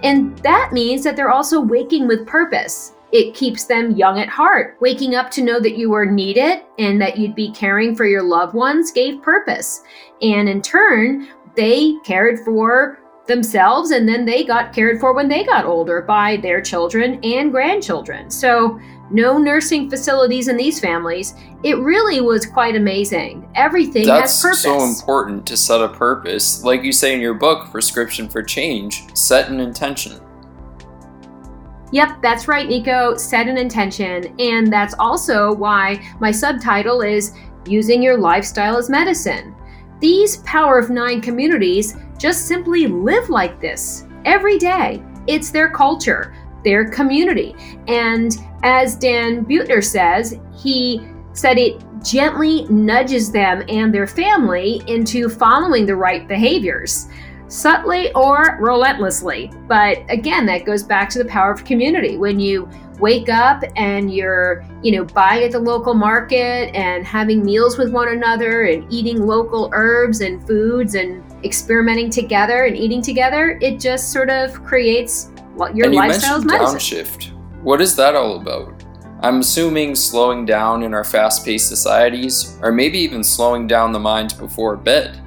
And 0.01 0.37
that 0.39 0.71
means 0.71 1.03
that 1.03 1.17
they're 1.17 1.29
also 1.29 1.59
waking 1.59 2.07
with 2.07 2.25
purpose. 2.25 2.93
It 3.11 3.35
keeps 3.35 3.65
them 3.65 3.91
young 3.91 4.17
at 4.17 4.29
heart. 4.29 4.77
Waking 4.79 5.13
up 5.13 5.29
to 5.31 5.43
know 5.43 5.59
that 5.59 5.77
you 5.77 5.89
were 5.89 6.05
needed 6.05 6.61
and 6.79 7.01
that 7.01 7.17
you'd 7.17 7.35
be 7.35 7.51
caring 7.51 7.95
for 7.95 8.05
your 8.05 8.23
loved 8.23 8.53
ones 8.53 8.89
gave 8.89 9.21
purpose. 9.21 9.83
And 10.21 10.47
in 10.47 10.61
turn, 10.61 11.27
they 11.55 11.97
cared 12.05 12.39
for 12.45 12.97
themselves 13.27 13.91
and 13.91 14.07
then 14.07 14.23
they 14.23 14.45
got 14.45 14.73
cared 14.73 15.01
for 15.01 15.13
when 15.13 15.27
they 15.27 15.43
got 15.43 15.65
older 15.65 16.01
by 16.01 16.37
their 16.37 16.61
children 16.61 17.19
and 17.23 17.51
grandchildren. 17.51 18.31
So, 18.31 18.79
no 19.13 19.37
nursing 19.37 19.89
facilities 19.89 20.47
in 20.47 20.57
these 20.57 20.79
families. 20.79 21.35
It 21.63 21.77
really 21.77 22.19
was 22.19 22.45
quite 22.45 22.75
amazing. 22.75 23.47
Everything 23.55 24.05
That's 24.05 24.33
has 24.33 24.41
purpose. 24.41 24.61
so 24.63 24.83
important 24.83 25.45
to 25.47 25.55
set 25.55 25.81
a 25.81 25.87
purpose. 25.87 26.63
Like 26.63 26.83
you 26.83 26.91
say 26.91 27.13
in 27.13 27.21
your 27.21 27.35
book, 27.35 27.69
Prescription 27.69 28.27
for 28.27 28.41
Change, 28.41 29.15
set 29.15 29.49
an 29.49 29.59
intention. 29.59 30.19
Yep, 31.91 32.23
that's 32.23 32.47
right, 32.47 32.67
Nico. 32.67 33.15
Set 33.15 33.47
an 33.47 33.55
intention. 33.55 34.35
And 34.39 34.73
that's 34.73 34.95
also 34.97 35.53
why 35.53 36.03
my 36.19 36.31
subtitle 36.31 37.01
is 37.01 37.33
Using 37.67 38.01
Your 38.01 38.17
Lifestyle 38.17 38.77
as 38.77 38.89
Medicine. 38.89 39.55
These 39.99 40.37
Power 40.37 40.79
of 40.79 40.89
Nine 40.89 41.21
communities 41.21 41.95
just 42.17 42.47
simply 42.47 42.87
live 42.87 43.29
like 43.29 43.61
this 43.61 44.07
every 44.25 44.57
day. 44.57 45.03
It's 45.27 45.51
their 45.51 45.69
culture, 45.69 46.35
their 46.63 46.89
community. 46.89 47.55
And 47.87 48.35
as 48.63 48.95
Dan 48.95 49.45
Buettner 49.45 49.83
says, 49.83 50.39
he 50.55 51.07
said 51.33 51.57
it 51.57 51.83
gently 52.03 52.65
nudges 52.65 53.31
them 53.31 53.63
and 53.67 53.93
their 53.93 54.07
family 54.07 54.81
into 54.87 55.29
following 55.29 55.85
the 55.85 55.95
right 55.95 56.27
behaviors 56.27 57.07
subtly 57.47 58.11
or 58.13 58.57
relentlessly. 58.59 59.51
But 59.67 59.99
again, 60.09 60.45
that 60.47 60.65
goes 60.65 60.83
back 60.83 61.09
to 61.09 61.19
the 61.19 61.25
power 61.25 61.51
of 61.51 61.63
community. 61.63 62.17
When 62.17 62.39
you 62.39 62.67
wake 62.99 63.29
up 63.29 63.63
and 63.75 64.13
you're, 64.13 64.65
you 64.81 64.91
know, 64.91 65.03
buying 65.03 65.43
at 65.43 65.51
the 65.51 65.59
local 65.59 65.93
market 65.93 66.73
and 66.75 67.05
having 67.05 67.43
meals 67.43 67.77
with 67.77 67.91
one 67.91 68.09
another 68.09 68.63
and 68.63 68.91
eating 68.91 69.25
local 69.25 69.69
herbs 69.73 70.21
and 70.21 70.45
foods 70.47 70.95
and 70.95 71.23
experimenting 71.43 72.09
together 72.09 72.63
and 72.63 72.75
eating 72.75 73.01
together, 73.01 73.59
it 73.61 73.79
just 73.79 74.11
sort 74.11 74.29
of 74.29 74.63
creates 74.63 75.29
your 75.75 75.85
and 75.85 75.93
you 75.93 75.99
mentioned 75.99 76.45
medicine. 76.45 76.77
downshift. 76.77 77.31
What 77.61 77.81
is 77.81 77.95
that 77.95 78.15
all 78.15 78.37
about? 78.37 78.83
I'm 79.21 79.39
assuming 79.39 79.95
slowing 79.95 80.45
down 80.45 80.83
in 80.83 80.93
our 80.93 81.05
fast 81.05 81.45
paced 81.45 81.69
societies, 81.69 82.57
or 82.61 82.71
maybe 82.71 82.99
even 82.99 83.23
slowing 83.23 83.67
down 83.67 83.93
the 83.93 83.99
mind 83.99 84.35
before 84.37 84.75
bed. 84.75 85.21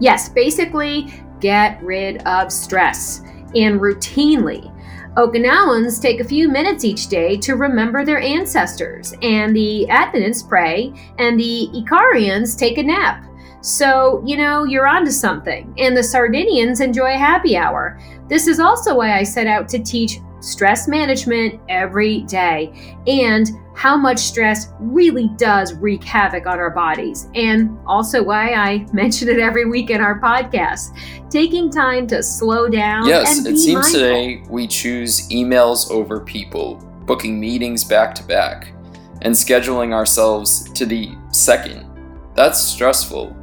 Yes, 0.00 0.28
basically, 0.28 1.12
get 1.40 1.80
rid 1.82 2.22
of 2.26 2.50
stress 2.50 3.20
and 3.54 3.80
routinely. 3.80 4.70
Okinawans 5.16 6.02
take 6.02 6.18
a 6.18 6.24
few 6.24 6.48
minutes 6.48 6.84
each 6.84 7.06
day 7.06 7.36
to 7.36 7.54
remember 7.54 8.04
their 8.04 8.18
ancestors, 8.18 9.14
and 9.22 9.54
the 9.54 9.88
Adventists 9.88 10.42
pray, 10.42 10.92
and 11.18 11.38
the 11.38 11.68
Icarians 11.72 12.58
take 12.58 12.78
a 12.78 12.82
nap. 12.82 13.24
So, 13.64 14.22
you 14.26 14.36
know, 14.36 14.64
you're 14.64 14.86
onto 14.86 15.10
something. 15.10 15.74
And 15.78 15.96
the 15.96 16.02
Sardinians 16.02 16.80
enjoy 16.80 17.14
a 17.14 17.18
happy 17.18 17.56
hour. 17.56 17.98
This 18.28 18.46
is 18.46 18.60
also 18.60 18.94
why 18.94 19.16
I 19.16 19.22
set 19.22 19.46
out 19.46 19.70
to 19.70 19.78
teach 19.78 20.18
stress 20.40 20.86
management 20.86 21.58
every 21.70 22.20
day 22.24 22.98
and 23.06 23.48
how 23.74 23.96
much 23.96 24.18
stress 24.18 24.68
really 24.78 25.28
does 25.38 25.72
wreak 25.72 26.04
havoc 26.04 26.46
on 26.46 26.58
our 26.58 26.68
bodies. 26.68 27.30
And 27.34 27.78
also 27.86 28.22
why 28.22 28.52
I 28.52 28.86
mention 28.92 29.30
it 29.30 29.38
every 29.38 29.64
week 29.64 29.88
in 29.88 30.02
our 30.02 30.20
podcast. 30.20 30.94
Taking 31.30 31.70
time 31.70 32.06
to 32.08 32.22
slow 32.22 32.68
down. 32.68 33.06
Yes, 33.08 33.46
it 33.46 33.56
seems 33.56 33.74
mindful. 33.74 33.92
today 33.94 34.44
we 34.50 34.66
choose 34.66 35.26
emails 35.30 35.90
over 35.90 36.20
people, 36.20 36.74
booking 37.06 37.40
meetings 37.40 37.82
back 37.82 38.14
to 38.16 38.22
back, 38.24 38.74
and 39.22 39.34
scheduling 39.34 39.94
ourselves 39.94 40.70
to 40.72 40.84
the 40.84 41.16
second. 41.32 41.90
That's 42.34 42.60
stressful. 42.60 43.34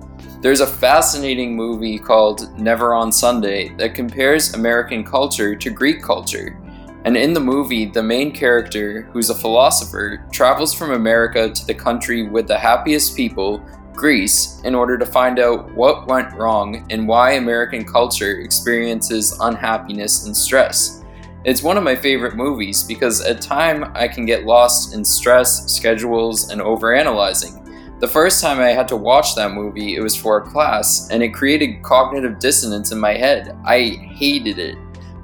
There's 0.41 0.61
a 0.61 0.65
fascinating 0.65 1.55
movie 1.55 1.99
called 1.99 2.59
Never 2.59 2.95
on 2.95 3.11
Sunday 3.11 3.75
that 3.75 3.93
compares 3.93 4.55
American 4.55 5.03
culture 5.03 5.55
to 5.55 5.69
Greek 5.69 6.01
culture. 6.01 6.59
And 7.05 7.15
in 7.15 7.33
the 7.33 7.39
movie, 7.39 7.85
the 7.85 8.01
main 8.01 8.31
character, 8.31 9.03
who's 9.13 9.29
a 9.29 9.35
philosopher, 9.35 10.25
travels 10.31 10.73
from 10.73 10.93
America 10.93 11.51
to 11.51 11.65
the 11.67 11.75
country 11.75 12.27
with 12.27 12.47
the 12.47 12.57
happiest 12.57 13.15
people, 13.15 13.63
Greece, 13.93 14.59
in 14.63 14.73
order 14.73 14.97
to 14.97 15.05
find 15.05 15.37
out 15.37 15.71
what 15.75 16.07
went 16.07 16.33
wrong 16.33 16.87
and 16.89 17.07
why 17.07 17.33
American 17.33 17.85
culture 17.85 18.39
experiences 18.39 19.37
unhappiness 19.41 20.25
and 20.25 20.35
stress. 20.35 21.03
It's 21.45 21.61
one 21.61 21.77
of 21.77 21.83
my 21.83 21.95
favorite 21.95 22.35
movies 22.35 22.83
because 22.83 23.21
at 23.21 23.41
time 23.41 23.91
I 23.93 24.07
can 24.07 24.25
get 24.25 24.45
lost 24.45 24.95
in 24.95 25.05
stress, 25.05 25.71
schedules, 25.71 26.49
and 26.49 26.61
overanalyzing. 26.61 27.60
The 28.01 28.07
first 28.07 28.41
time 28.41 28.59
I 28.59 28.69
had 28.69 28.87
to 28.87 28.95
watch 28.95 29.35
that 29.35 29.51
movie, 29.51 29.93
it 29.93 30.01
was 30.01 30.15
for 30.15 30.37
a 30.37 30.49
class, 30.49 31.07
and 31.11 31.21
it 31.21 31.35
created 31.35 31.83
cognitive 31.83 32.39
dissonance 32.39 32.91
in 32.91 32.99
my 32.99 33.13
head. 33.13 33.55
I 33.63 33.89
hated 34.15 34.57
it. 34.57 34.75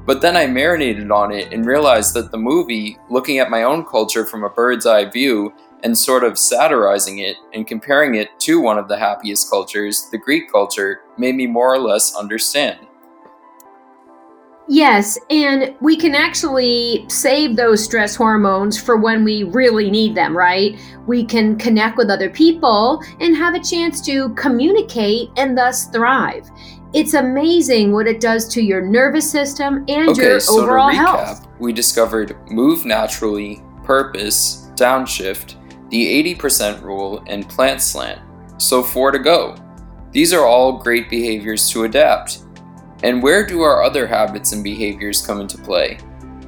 But 0.05 0.21
then 0.21 0.37
I 0.37 0.45
marinated 0.45 1.09
on 1.09 1.31
it 1.31 1.51
and 1.51 1.65
realized 1.65 2.13
that 2.13 2.29
the 2.29 2.37
movie, 2.37 2.99
looking 3.09 3.39
at 3.39 3.49
my 3.49 3.63
own 3.63 3.83
culture 3.83 4.27
from 4.27 4.43
a 4.43 4.51
bird's 4.51 4.85
eye 4.85 5.05
view 5.05 5.51
and 5.83 5.97
sort 5.97 6.23
of 6.23 6.37
satirizing 6.37 7.17
it 7.17 7.37
and 7.51 7.65
comparing 7.65 8.13
it 8.13 8.29
to 8.41 8.61
one 8.61 8.77
of 8.77 8.87
the 8.87 8.97
happiest 8.97 9.49
cultures, 9.49 10.07
the 10.11 10.19
Greek 10.19 10.51
culture, 10.51 11.01
made 11.17 11.33
me 11.33 11.47
more 11.47 11.73
or 11.73 11.79
less 11.79 12.15
understand. 12.15 12.86
Yes, 14.69 15.17
and 15.29 15.73
we 15.79 15.95
can 15.95 16.13
actually 16.13 17.05
save 17.07 17.55
those 17.55 17.81
stress 17.83 18.15
hormones 18.15 18.79
for 18.81 18.97
when 18.97 19.23
we 19.23 19.43
really 19.43 19.89
need 19.89 20.13
them, 20.13 20.35
right? 20.35 20.77
We 21.05 21.23
can 21.25 21.57
connect 21.57 21.97
with 21.97 22.09
other 22.09 22.29
people 22.29 23.01
and 23.21 23.35
have 23.37 23.55
a 23.55 23.63
chance 23.63 24.01
to 24.07 24.33
communicate 24.35 25.29
and 25.37 25.57
thus 25.57 25.85
thrive. 25.85 26.49
It's 26.93 27.13
amazing 27.13 27.93
what 27.93 28.07
it 28.07 28.19
does 28.19 28.47
to 28.49 28.61
your 28.61 28.81
nervous 28.81 29.29
system 29.29 29.85
and 29.87 30.09
Okay, 30.09 30.21
your 30.23 30.39
so 30.41 30.65
to 30.65 30.71
recap, 30.71 30.93
health. 30.93 31.47
we 31.59 31.71
discovered 31.71 32.35
move 32.49 32.85
naturally, 32.85 33.61
purpose, 33.83 34.69
downshift, 34.75 35.55
the 35.89 36.35
80% 36.35 36.81
rule, 36.81 37.23
and 37.27 37.47
plant 37.47 37.81
slant. 37.81 38.21
So 38.57 38.83
four 38.83 39.11
to 39.11 39.19
go. 39.19 39.55
These 40.11 40.33
are 40.33 40.45
all 40.45 40.73
great 40.73 41.09
behaviors 41.09 41.69
to 41.71 41.83
adapt. 41.85 42.39
And 43.03 43.21
where 43.21 43.45
do 43.45 43.61
our 43.61 43.83
other 43.83 44.07
habits 44.07 44.53
and 44.53 44.63
behaviors 44.63 45.25
come 45.25 45.39
into 45.39 45.57
play? 45.57 45.99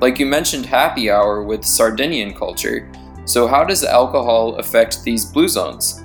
Like 0.02 0.20
you 0.20 0.26
mentioned 0.26 0.66
happy 0.66 1.12
hour 1.12 1.44
with 1.44 1.64
Sardinian 1.64 2.34
culture. 2.34 2.92
So 3.26 3.48
how 3.48 3.64
does 3.64 3.84
alcohol 3.84 4.56
affect 4.56 5.04
these 5.04 5.26
blue 5.26 5.48
zones? 5.48 6.04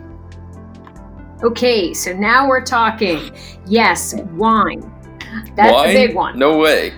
Okay, 1.42 1.94
so 1.94 2.12
now 2.12 2.48
we're 2.48 2.64
talking. 2.64 3.30
Yes, 3.66 4.14
wine. 4.32 4.90
That's 5.56 5.72
Wine? 5.72 5.88
the 5.88 6.06
big 6.06 6.14
one. 6.14 6.38
No 6.38 6.58
way. 6.58 6.92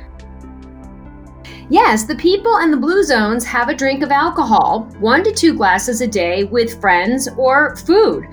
Yes, 1.68 2.04
the 2.04 2.14
people 2.14 2.58
in 2.58 2.70
the 2.70 2.76
blue 2.76 3.02
zones 3.02 3.44
have 3.44 3.68
a 3.68 3.74
drink 3.74 4.02
of 4.02 4.12
alcohol, 4.12 4.88
one 5.00 5.24
to 5.24 5.32
two 5.32 5.54
glasses 5.54 6.00
a 6.00 6.06
day 6.06 6.44
with 6.44 6.80
friends 6.80 7.28
or 7.36 7.76
food. 7.76 8.26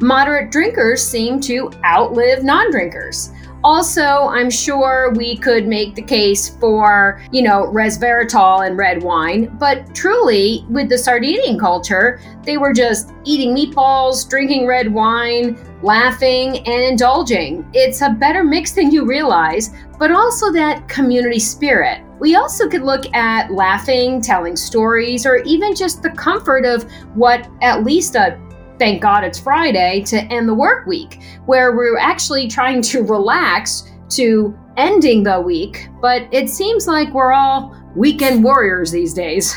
Moderate 0.00 0.50
drinkers 0.50 1.02
seem 1.06 1.40
to 1.42 1.70
outlive 1.84 2.42
non 2.42 2.70
drinkers. 2.70 3.30
Also, 3.62 4.02
I'm 4.02 4.48
sure 4.48 5.12
we 5.16 5.36
could 5.36 5.66
make 5.66 5.94
the 5.94 6.02
case 6.02 6.48
for, 6.48 7.22
you 7.30 7.42
know, 7.42 7.66
resveratrol 7.66 8.66
and 8.66 8.78
red 8.78 9.02
wine, 9.02 9.54
but 9.58 9.94
truly, 9.94 10.64
with 10.70 10.88
the 10.88 10.96
Sardinian 10.96 11.58
culture, 11.58 12.20
they 12.42 12.56
were 12.56 12.72
just 12.72 13.12
eating 13.24 13.54
meatballs, 13.54 14.26
drinking 14.28 14.66
red 14.66 14.90
wine, 14.90 15.58
laughing, 15.82 16.66
and 16.66 16.82
indulging. 16.82 17.68
It's 17.74 18.00
a 18.00 18.10
better 18.10 18.44
mix 18.44 18.72
than 18.72 18.90
you 18.90 19.04
realize, 19.04 19.74
but 19.98 20.10
also 20.10 20.50
that 20.52 20.88
community 20.88 21.38
spirit. 21.38 22.02
We 22.18 22.36
also 22.36 22.66
could 22.66 22.82
look 22.82 23.14
at 23.14 23.52
laughing, 23.52 24.22
telling 24.22 24.56
stories, 24.56 25.26
or 25.26 25.36
even 25.38 25.74
just 25.74 26.02
the 26.02 26.10
comfort 26.10 26.64
of 26.64 26.90
what 27.14 27.46
at 27.60 27.84
least 27.84 28.14
a 28.14 28.38
thank 28.80 29.02
God 29.02 29.24
it's 29.24 29.38
Friday 29.38 30.02
to 30.06 30.16
end 30.32 30.48
the 30.48 30.54
work 30.54 30.86
week, 30.86 31.22
where 31.44 31.76
we're 31.76 31.98
actually 31.98 32.48
trying 32.48 32.80
to 32.80 33.04
relax 33.04 33.92
to 34.08 34.58
ending 34.78 35.22
the 35.22 35.38
week, 35.38 35.88
but 36.00 36.26
it 36.32 36.48
seems 36.48 36.86
like 36.86 37.12
we're 37.12 37.32
all 37.32 37.76
weekend 37.94 38.42
warriors 38.42 38.90
these 38.90 39.12
days. 39.12 39.54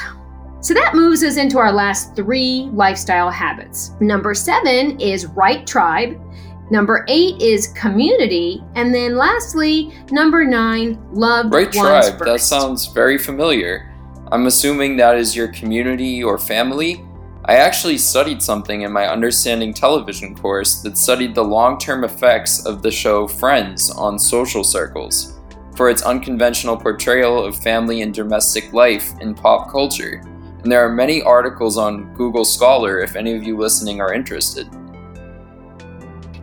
So 0.60 0.74
that 0.74 0.94
moves 0.94 1.24
us 1.24 1.38
into 1.38 1.58
our 1.58 1.72
last 1.72 2.18
three 2.18 2.70
lifestyle 2.74 3.32
habits. 3.32 3.92
Number 4.02 4.34
seven 4.34 5.00
is 5.00 5.26
right 5.28 5.66
tribe. 5.66 6.20
Number 6.70 7.06
eight 7.08 7.42
is 7.42 7.68
community. 7.70 8.62
And 8.76 8.94
then 8.94 9.16
lastly, 9.16 9.94
number 10.12 10.44
nine, 10.44 11.00
love 11.14 11.50
Right 11.50 11.74
ones 11.74 12.10
tribe, 12.10 12.20
that 12.26 12.42
sounds 12.42 12.88
very 12.88 13.18
familiar. 13.18 13.90
I'm 14.34 14.48
assuming 14.48 14.98
that 14.98 15.16
is 15.18 15.34
your 15.34 15.48
community 15.48 16.22
or 16.22 16.38
family. 16.38 17.06
I 17.46 17.56
actually 17.56 17.98
studied 17.98 18.42
something 18.42 18.84
in 18.84 18.94
my 18.94 19.06
Understanding 19.06 19.74
Television 19.74 20.34
course 20.34 20.82
that 20.82 20.98
studied 20.98 21.36
the 21.36 21.44
long 21.44 21.78
term 21.78 22.06
effects 22.06 22.66
of 22.66 22.82
the 22.82 22.90
show 22.90 23.28
Friends 23.28 23.92
on 23.92 24.18
social 24.18 24.64
circles, 24.64 25.38
for 25.76 25.90
its 25.90 26.04
unconventional 26.04 26.78
portrayal 26.78 27.44
of 27.44 27.58
family 27.58 28.02
and 28.02 28.14
domestic 28.14 28.72
life 28.72 29.12
in 29.20 29.36
pop 29.36 29.70
culture. 29.70 30.22
And 30.64 30.72
there 30.72 30.86
are 30.86 30.96
many 30.96 31.22
articles 31.22 31.78
on 31.78 32.14
Google 32.14 32.46
Scholar 32.46 33.00
if 33.00 33.18
any 33.18 33.36
of 33.36 33.44
you 33.44 33.58
listening 33.58 34.00
are 34.00 34.14
interested. 34.14 34.70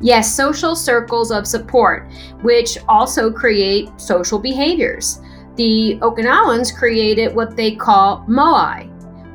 Yes, 0.03 0.35
social 0.35 0.77
circles 0.77 1.31
of 1.31 1.47
support, 1.47 2.13
which 2.43 2.77
also 2.89 3.33
create 3.33 3.89
social 3.99 4.39
behaviors. 4.39 5.23
The 5.57 5.99
Okinawans 6.03 6.77
created 6.77 7.35
what 7.35 7.57
they 7.57 7.75
call 7.75 8.23
moai, 8.29 8.91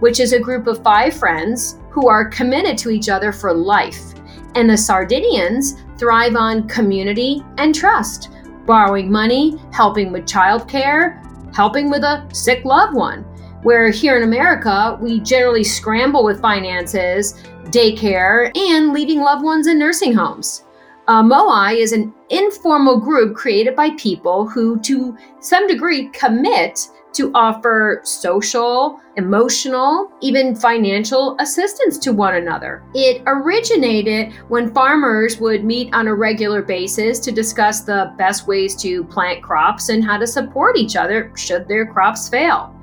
which 0.06 0.20
is 0.20 0.34
a 0.34 0.40
group 0.40 0.68
of 0.68 0.84
five 0.84 1.16
friends 1.16 1.80
who 1.90 2.08
are 2.08 2.30
committed 2.30 2.78
to 2.78 2.92
each 2.92 3.10
other 3.10 3.32
for 3.32 3.52
life. 3.52 4.14
And 4.54 4.70
the 4.70 4.78
Sardinians 4.78 5.82
thrive 5.98 6.36
on 6.36 6.70
community 6.70 7.44
and 7.58 7.74
trust, 7.74 8.30
borrowing 8.68 9.12
money, 9.12 9.60
helping 9.74 10.12
with 10.12 10.26
childcare, 10.26 11.20
helping 11.56 11.90
with 11.90 12.04
a 12.04 12.24
sick 12.32 12.64
loved 12.66 12.94
one. 12.94 13.24
Where 13.64 13.90
here 13.90 14.16
in 14.16 14.22
America, 14.22 14.96
we 15.02 15.22
generally 15.22 15.64
scramble 15.64 16.24
with 16.24 16.40
finances, 16.40 17.44
daycare, 17.72 18.56
and 18.56 18.94
leaving 18.94 19.22
loved 19.22 19.44
ones 19.44 19.66
in 19.66 19.80
nursing 19.80 20.14
homes. 20.14 20.66
Uh, 21.08 21.24
Moai 21.24 21.78
is 21.78 21.94
an 21.94 22.14
informal 22.30 23.00
group 23.00 23.36
created 23.36 23.76
by 23.76 23.90
people 23.98 24.48
who, 24.48 24.80
to 24.82 25.18
some 25.40 25.68
degree, 25.68 26.10
commit 26.10 26.92
to 27.16 27.32
offer 27.34 28.02
social, 28.04 29.00
emotional, 29.16 30.12
even 30.22 30.56
financial 30.56 31.36
assistance 31.40 31.98
to 32.00 32.14
one 32.14 32.36
another. 32.36 32.84
It 32.94 33.24
originated 33.26 34.34
when 34.50 34.74
farmers 34.74 35.40
would 35.40 35.64
meet 35.64 35.94
on 35.94 36.08
a 36.08 36.16
regular 36.16 36.62
basis 36.62 37.20
to 37.20 37.32
discuss 37.32 37.82
the 37.82 38.14
best 38.18 38.48
ways 38.48 38.76
to 38.78 39.04
plant 39.06 39.42
crops 39.42 39.90
and 39.90 40.04
how 40.04 40.18
to 40.18 40.28
support 40.28 40.78
each 40.78 40.96
other 40.96 41.32
should 41.36 41.68
their 41.68 41.86
crops 41.86 42.30
fail. 42.30 42.76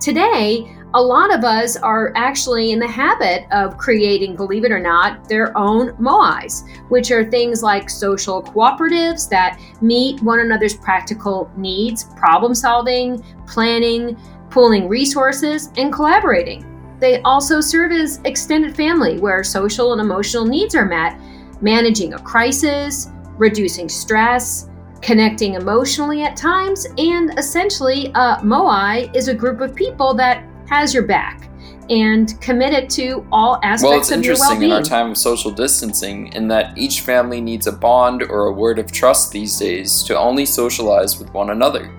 Today, 0.00 0.77
a 0.94 1.02
lot 1.02 1.34
of 1.34 1.44
us 1.44 1.76
are 1.76 2.12
actually 2.16 2.72
in 2.72 2.78
the 2.78 2.88
habit 2.88 3.46
of 3.52 3.76
creating, 3.76 4.36
believe 4.36 4.64
it 4.64 4.72
or 4.72 4.80
not, 4.80 5.28
their 5.28 5.56
own 5.56 5.90
moais, 5.96 6.62
which 6.88 7.10
are 7.10 7.30
things 7.30 7.62
like 7.62 7.90
social 7.90 8.42
cooperatives 8.42 9.28
that 9.28 9.60
meet 9.82 10.22
one 10.22 10.40
another's 10.40 10.74
practical 10.74 11.50
needs, 11.56 12.04
problem 12.16 12.54
solving, 12.54 13.22
planning, 13.46 14.16
pooling 14.48 14.88
resources, 14.88 15.70
and 15.76 15.92
collaborating. 15.92 16.64
They 17.00 17.20
also 17.20 17.60
serve 17.60 17.92
as 17.92 18.20
extended 18.24 18.74
family 18.74 19.20
where 19.20 19.44
social 19.44 19.92
and 19.92 20.00
emotional 20.00 20.46
needs 20.46 20.74
are 20.74 20.86
met, 20.86 21.20
managing 21.60 22.14
a 22.14 22.18
crisis, 22.18 23.10
reducing 23.36 23.90
stress, 23.90 24.70
connecting 25.02 25.54
emotionally 25.54 26.22
at 26.22 26.36
times, 26.36 26.86
and 26.96 27.38
essentially, 27.38 28.06
a 28.14 28.40
moai 28.42 29.14
is 29.14 29.28
a 29.28 29.34
group 29.34 29.60
of 29.60 29.74
people 29.74 30.14
that 30.14 30.47
has 30.68 30.92
your 30.94 31.04
back 31.04 31.48
and 31.90 32.38
committed 32.40 32.90
to 32.90 33.26
all 33.32 33.58
aspects 33.62 33.82
well, 33.82 33.98
it's 33.98 34.10
of 34.10 34.22
your 34.22 34.32
interesting 34.32 34.48
well-being. 34.48 34.70
in 34.70 34.76
our 34.76 34.82
time 34.82 35.10
of 35.10 35.16
social 35.16 35.50
distancing 35.50 36.32
in 36.34 36.48
that 36.48 36.76
each 36.76 37.00
family 37.00 37.40
needs 37.40 37.66
a 37.66 37.72
bond 37.72 38.22
or 38.22 38.46
a 38.46 38.52
word 38.52 38.78
of 38.78 38.92
trust 38.92 39.32
these 39.32 39.58
days 39.58 40.02
to 40.02 40.18
only 40.18 40.44
socialize 40.44 41.18
with 41.18 41.32
one 41.32 41.50
another. 41.50 41.90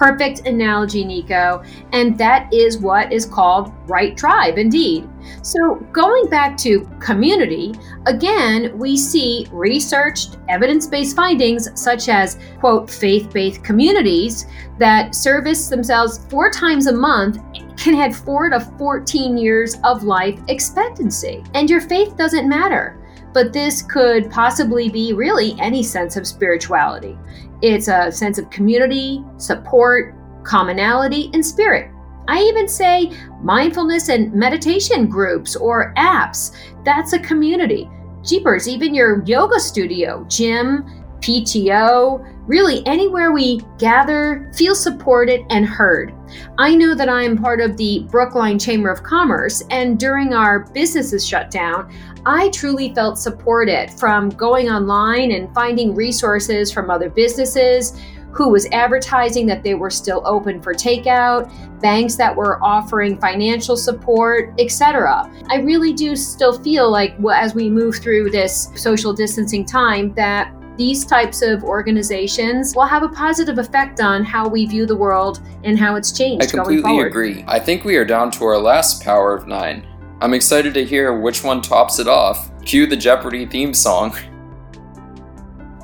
Perfect 0.00 0.46
analogy, 0.46 1.04
Nico. 1.04 1.62
And 1.92 2.16
that 2.16 2.50
is 2.54 2.78
what 2.78 3.12
is 3.12 3.26
called 3.26 3.70
right 3.86 4.16
tribe, 4.16 4.56
indeed. 4.56 5.06
So, 5.42 5.74
going 5.92 6.26
back 6.30 6.56
to 6.58 6.88
community, 7.00 7.74
again, 8.06 8.78
we 8.78 8.96
see 8.96 9.46
researched, 9.52 10.38
evidence 10.48 10.86
based 10.86 11.14
findings 11.14 11.68
such 11.78 12.08
as, 12.08 12.38
quote, 12.60 12.88
faith 12.88 13.30
based 13.30 13.62
communities 13.62 14.46
that 14.78 15.14
service 15.14 15.68
themselves 15.68 16.24
four 16.30 16.50
times 16.50 16.86
a 16.86 16.94
month 16.94 17.38
can 17.76 17.92
have 17.92 18.16
four 18.16 18.48
to 18.48 18.58
14 18.78 19.36
years 19.36 19.76
of 19.84 20.02
life 20.02 20.40
expectancy. 20.48 21.44
And 21.52 21.68
your 21.68 21.82
faith 21.82 22.16
doesn't 22.16 22.48
matter 22.48 22.99
but 23.32 23.52
this 23.52 23.82
could 23.82 24.30
possibly 24.30 24.88
be 24.88 25.12
really 25.12 25.54
any 25.58 25.82
sense 25.82 26.16
of 26.16 26.26
spirituality. 26.26 27.18
It's 27.62 27.88
a 27.88 28.10
sense 28.10 28.38
of 28.38 28.50
community, 28.50 29.24
support, 29.36 30.14
commonality, 30.44 31.30
and 31.34 31.44
spirit. 31.44 31.90
I 32.28 32.40
even 32.42 32.68
say 32.68 33.12
mindfulness 33.42 34.08
and 34.08 34.32
meditation 34.32 35.08
groups 35.08 35.56
or 35.56 35.92
apps. 35.96 36.54
That's 36.84 37.12
a 37.12 37.18
community. 37.18 37.90
Jeepers, 38.22 38.68
even 38.68 38.94
your 38.94 39.22
yoga 39.24 39.58
studio, 39.58 40.24
gym, 40.28 40.84
PTO, 41.20 42.39
really 42.50 42.84
anywhere 42.84 43.30
we 43.30 43.60
gather, 43.78 44.50
feel 44.56 44.74
supported 44.74 45.42
and 45.50 45.64
heard. 45.64 46.12
I 46.58 46.74
know 46.74 46.96
that 46.96 47.08
I 47.08 47.22
am 47.22 47.38
part 47.38 47.60
of 47.60 47.76
the 47.76 48.00
Brookline 48.10 48.58
Chamber 48.58 48.90
of 48.90 49.04
Commerce, 49.04 49.62
and 49.70 50.00
during 50.00 50.34
our 50.34 50.64
businesses 50.74 51.24
shut 51.24 51.52
down, 51.52 51.94
I 52.26 52.48
truly 52.48 52.92
felt 52.92 53.20
supported 53.20 53.92
from 53.92 54.30
going 54.30 54.68
online 54.68 55.30
and 55.30 55.54
finding 55.54 55.94
resources 55.94 56.72
from 56.72 56.90
other 56.90 57.08
businesses 57.08 57.96
who 58.32 58.48
was 58.48 58.66
advertising 58.72 59.46
that 59.46 59.62
they 59.62 59.74
were 59.74 59.90
still 59.90 60.22
open 60.24 60.60
for 60.60 60.74
takeout, 60.74 61.52
banks 61.80 62.16
that 62.16 62.34
were 62.34 62.62
offering 62.64 63.16
financial 63.20 63.76
support, 63.76 64.54
etc. 64.58 65.30
I 65.48 65.58
really 65.58 65.92
do 65.92 66.16
still 66.16 66.60
feel 66.60 66.90
like 66.90 67.14
as 67.32 67.54
we 67.54 67.70
move 67.70 67.96
through 67.96 68.30
this 68.30 68.72
social 68.74 69.12
distancing 69.12 69.64
time 69.64 70.14
that 70.14 70.52
these 70.76 71.04
types 71.04 71.42
of 71.42 71.64
organizations 71.64 72.74
will 72.74 72.86
have 72.86 73.02
a 73.02 73.08
positive 73.08 73.58
effect 73.58 74.00
on 74.00 74.24
how 74.24 74.48
we 74.48 74.66
view 74.66 74.86
the 74.86 74.96
world 74.96 75.40
and 75.64 75.78
how 75.78 75.96
it's 75.96 76.12
changed. 76.12 76.44
I 76.44 76.50
completely 76.50 77.00
agree. 77.00 77.44
I 77.46 77.58
think 77.58 77.84
we 77.84 77.96
are 77.96 78.04
down 78.04 78.30
to 78.32 78.44
our 78.44 78.58
last 78.58 79.02
power 79.02 79.34
of 79.34 79.46
nine. 79.46 79.86
I'm 80.20 80.34
excited 80.34 80.74
to 80.74 80.84
hear 80.84 81.18
which 81.18 81.44
one 81.44 81.62
tops 81.62 81.98
it 81.98 82.08
off. 82.08 82.50
Cue 82.64 82.86
the 82.86 82.96
Jeopardy 82.96 83.46
theme 83.46 83.74
song. 83.74 84.16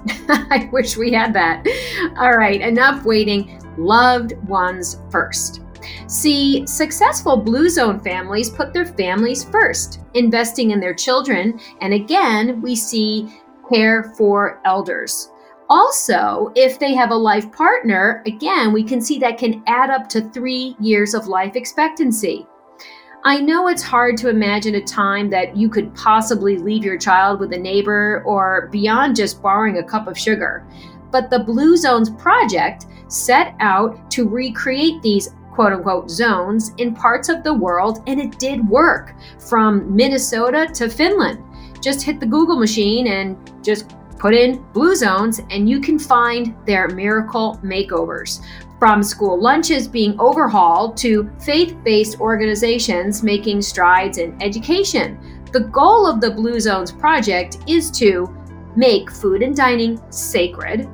I 0.29 0.69
wish 0.73 0.97
we 0.97 1.13
had 1.13 1.33
that. 1.35 1.67
All 2.19 2.37
right, 2.37 2.61
enough 2.61 3.05
waiting. 3.05 3.61
Loved 3.77 4.33
ones 4.49 5.01
first. 5.11 5.63
See, 6.07 6.67
successful 6.67 7.37
Blue 7.37 7.69
Zone 7.69 8.01
families 8.01 8.51
put 8.51 8.73
their 8.73 8.87
families 8.87 9.45
first, 9.45 10.01
investing 10.15 10.71
in 10.71 10.81
their 10.81 10.95
children, 10.95 11.61
and 11.81 11.93
again, 11.93 12.61
we 12.61 12.75
see 12.75 13.41
care 13.73 14.13
for 14.17 14.61
elders. 14.65 15.31
Also, 15.69 16.53
if 16.55 16.79
they 16.79 16.95
have 16.95 17.11
a 17.11 17.17
life 17.17 17.51
partner, 17.51 18.23
again, 18.27 18.73
we 18.73 18.85
can 18.85 19.01
see 19.01 19.19
that 19.19 19.39
can 19.39 19.63
add 19.67 19.91
up 19.91 20.09
to 20.09 20.29
three 20.31 20.77
years 20.79 21.13
of 21.15 21.27
life 21.27 21.57
expectancy. 21.57 22.47
I 23.25 23.41
know 23.41 23.67
it's 23.67 23.83
hard 23.83 24.17
to 24.19 24.29
imagine 24.29 24.77
a 24.77 24.85
time 24.85 25.29
that 25.31 25.57
you 25.57 25.69
could 25.69 25.93
possibly 25.97 26.59
leave 26.59 26.85
your 26.85 26.97
child 26.97 27.41
with 27.41 27.53
a 27.53 27.59
neighbor 27.59 28.23
or 28.25 28.69
beyond 28.71 29.17
just 29.17 29.43
borrowing 29.43 29.79
a 29.79 29.83
cup 29.83 30.07
of 30.07 30.17
sugar, 30.17 30.65
but 31.11 31.31
the 31.31 31.41
Blue 31.41 31.77
Zones 31.77 32.11
Project 32.11 32.87
set 33.09 33.57
out 33.59 34.11
to 34.13 34.29
recreate 34.29 35.03
these 35.03 35.35
quote 35.53 35.73
unquote 35.73 36.11
zones 36.11 36.73
in 36.77 36.95
parts 36.95 37.29
of 37.29 37.43
the 37.43 37.55
world, 37.55 38.05
and 38.07 38.21
it 38.21 38.39
did 38.39 38.69
work 38.69 39.15
from 39.41 39.97
Minnesota 39.97 40.69
to 40.75 40.89
Finland. 40.89 41.43
Just 41.81 42.03
hit 42.03 42.21
the 42.21 42.27
Google 42.27 42.59
machine 42.59 43.07
and 43.07 43.37
just 43.65 43.95
put 44.19 44.35
in 44.35 44.63
Blue 44.73 44.95
Zones, 44.95 45.41
and 45.51 45.69
you 45.69 45.81
can 45.81 45.99
find 45.99 46.55
their 46.67 46.89
miracle 46.89 47.61
makeovers. 47.63 48.43
From 48.79 49.03
school 49.03 49.41
lunches 49.41 49.89
being 49.89 50.19
overhauled 50.21 50.97
to 50.99 51.31
faith 51.41 51.77
based 51.85 52.21
organizations 52.21 53.23
making 53.23 53.63
strides 53.63 54.19
in 54.19 54.41
education. 54.43 55.19
The 55.53 55.61
goal 55.61 56.07
of 56.07 56.21
the 56.21 56.31
Blue 56.31 56.61
Zones 56.61 56.93
project 56.93 57.59
is 57.67 57.91
to 57.93 58.35
make 58.77 59.11
food 59.11 59.43
and 59.43 59.57
dining 59.57 60.01
sacred, 60.11 60.89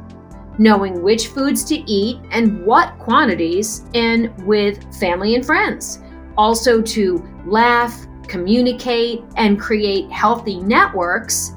knowing 0.59 1.03
which 1.03 1.29
foods 1.29 1.65
to 1.65 1.77
eat 1.91 2.21
and 2.31 2.65
what 2.65 2.99
quantities, 2.99 3.85
and 3.95 4.31
with 4.47 4.95
family 5.01 5.35
and 5.35 5.45
friends. 5.45 6.01
Also, 6.39 6.81
to 6.81 7.29
laugh, 7.47 8.07
communicate, 8.33 9.23
and 9.37 9.61
create 9.61 10.11
healthy 10.11 10.59
networks. 10.61 11.53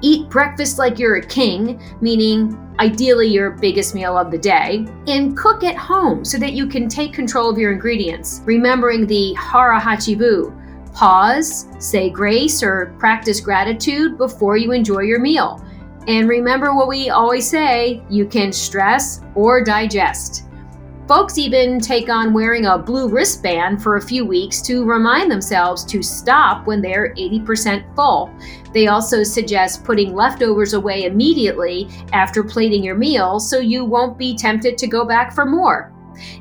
Eat 0.00 0.30
breakfast 0.30 0.78
like 0.78 0.98
you're 0.98 1.16
a 1.16 1.26
king, 1.26 1.78
meaning 2.00 2.58
ideally 2.80 3.28
your 3.28 3.50
biggest 3.50 3.94
meal 3.94 4.16
of 4.16 4.30
the 4.30 4.38
day, 4.38 4.86
and 5.06 5.36
cook 5.36 5.62
at 5.62 5.76
home 5.76 6.24
so 6.24 6.38
that 6.38 6.54
you 6.54 6.66
can 6.66 6.88
take 6.88 7.12
control 7.12 7.50
of 7.50 7.58
your 7.58 7.70
ingredients, 7.72 8.40
remembering 8.46 9.06
the 9.06 9.34
Hara 9.34 9.78
Hachibu. 9.78 10.54
Pause, 10.94 11.68
say 11.78 12.08
grace, 12.08 12.62
or 12.62 12.94
practice 12.98 13.38
gratitude 13.38 14.16
before 14.16 14.56
you 14.56 14.72
enjoy 14.72 15.00
your 15.00 15.20
meal. 15.20 15.62
And 16.08 16.30
remember 16.30 16.74
what 16.74 16.88
we 16.88 17.10
always 17.10 17.46
say 17.46 18.02
you 18.08 18.26
can 18.26 18.54
stress 18.54 19.20
or 19.34 19.62
digest. 19.62 20.44
Folks 21.08 21.38
even 21.38 21.78
take 21.78 22.08
on 22.08 22.32
wearing 22.32 22.66
a 22.66 22.76
blue 22.76 23.08
wristband 23.08 23.80
for 23.80 23.94
a 23.94 24.02
few 24.02 24.26
weeks 24.26 24.60
to 24.62 24.84
remind 24.84 25.30
themselves 25.30 25.84
to 25.84 26.02
stop 26.02 26.66
when 26.66 26.82
they're 26.82 27.14
80% 27.14 27.94
full. 27.94 28.34
They 28.72 28.88
also 28.88 29.22
suggest 29.22 29.84
putting 29.84 30.16
leftovers 30.16 30.72
away 30.72 31.04
immediately 31.04 31.88
after 32.12 32.42
plating 32.42 32.82
your 32.82 32.96
meal 32.96 33.38
so 33.38 33.60
you 33.60 33.84
won't 33.84 34.18
be 34.18 34.36
tempted 34.36 34.76
to 34.78 34.88
go 34.88 35.04
back 35.04 35.32
for 35.32 35.46
more. 35.46 35.92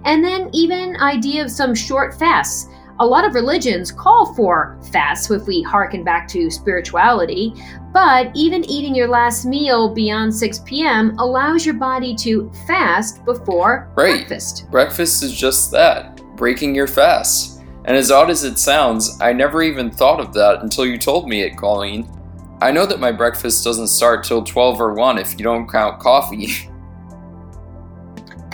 And 0.03 0.23
then, 0.23 0.49
even 0.51 0.95
idea 0.97 1.43
of 1.43 1.51
some 1.51 1.75
short 1.75 2.17
fasts. 2.17 2.67
A 2.99 3.05
lot 3.05 3.25
of 3.25 3.33
religions 3.33 3.91
call 3.91 4.33
for 4.35 4.79
fasts 4.91 5.29
if 5.29 5.45
we 5.47 5.61
hearken 5.61 6.03
back 6.05 6.29
to 6.29 6.49
spirituality, 6.49 7.53
but 7.91 8.31
even 8.33 8.63
eating 8.69 8.95
your 8.95 9.09
last 9.09 9.45
meal 9.45 9.93
beyond 9.93 10.33
6 10.33 10.59
p.m. 10.59 11.13
allows 11.19 11.65
your 11.65 11.75
body 11.75 12.15
to 12.15 12.49
fast 12.65 13.25
before 13.25 13.91
Right. 13.95 14.19
breakfast. 14.19 14.71
Breakfast 14.71 15.23
is 15.23 15.33
just 15.33 15.71
that 15.71 16.21
breaking 16.37 16.73
your 16.73 16.87
fast. 16.87 17.61
And 17.83 17.97
as 17.97 18.11
odd 18.11 18.29
as 18.29 18.45
it 18.45 18.57
sounds, 18.57 19.17
I 19.21 19.33
never 19.33 19.61
even 19.61 19.91
thought 19.91 20.21
of 20.21 20.33
that 20.33 20.61
until 20.63 20.85
you 20.85 20.97
told 20.97 21.27
me 21.27 21.41
it, 21.41 21.57
Colleen. 21.57 22.09
I 22.61 22.71
know 22.71 22.85
that 22.85 23.01
my 23.01 23.11
breakfast 23.11 23.63
doesn't 23.65 23.87
start 23.87 24.23
till 24.23 24.41
12 24.41 24.79
or 24.79 24.93
1 24.93 25.17
if 25.17 25.33
you 25.37 25.43
don't 25.43 25.69
count 25.69 25.99
coffee. 25.99 26.47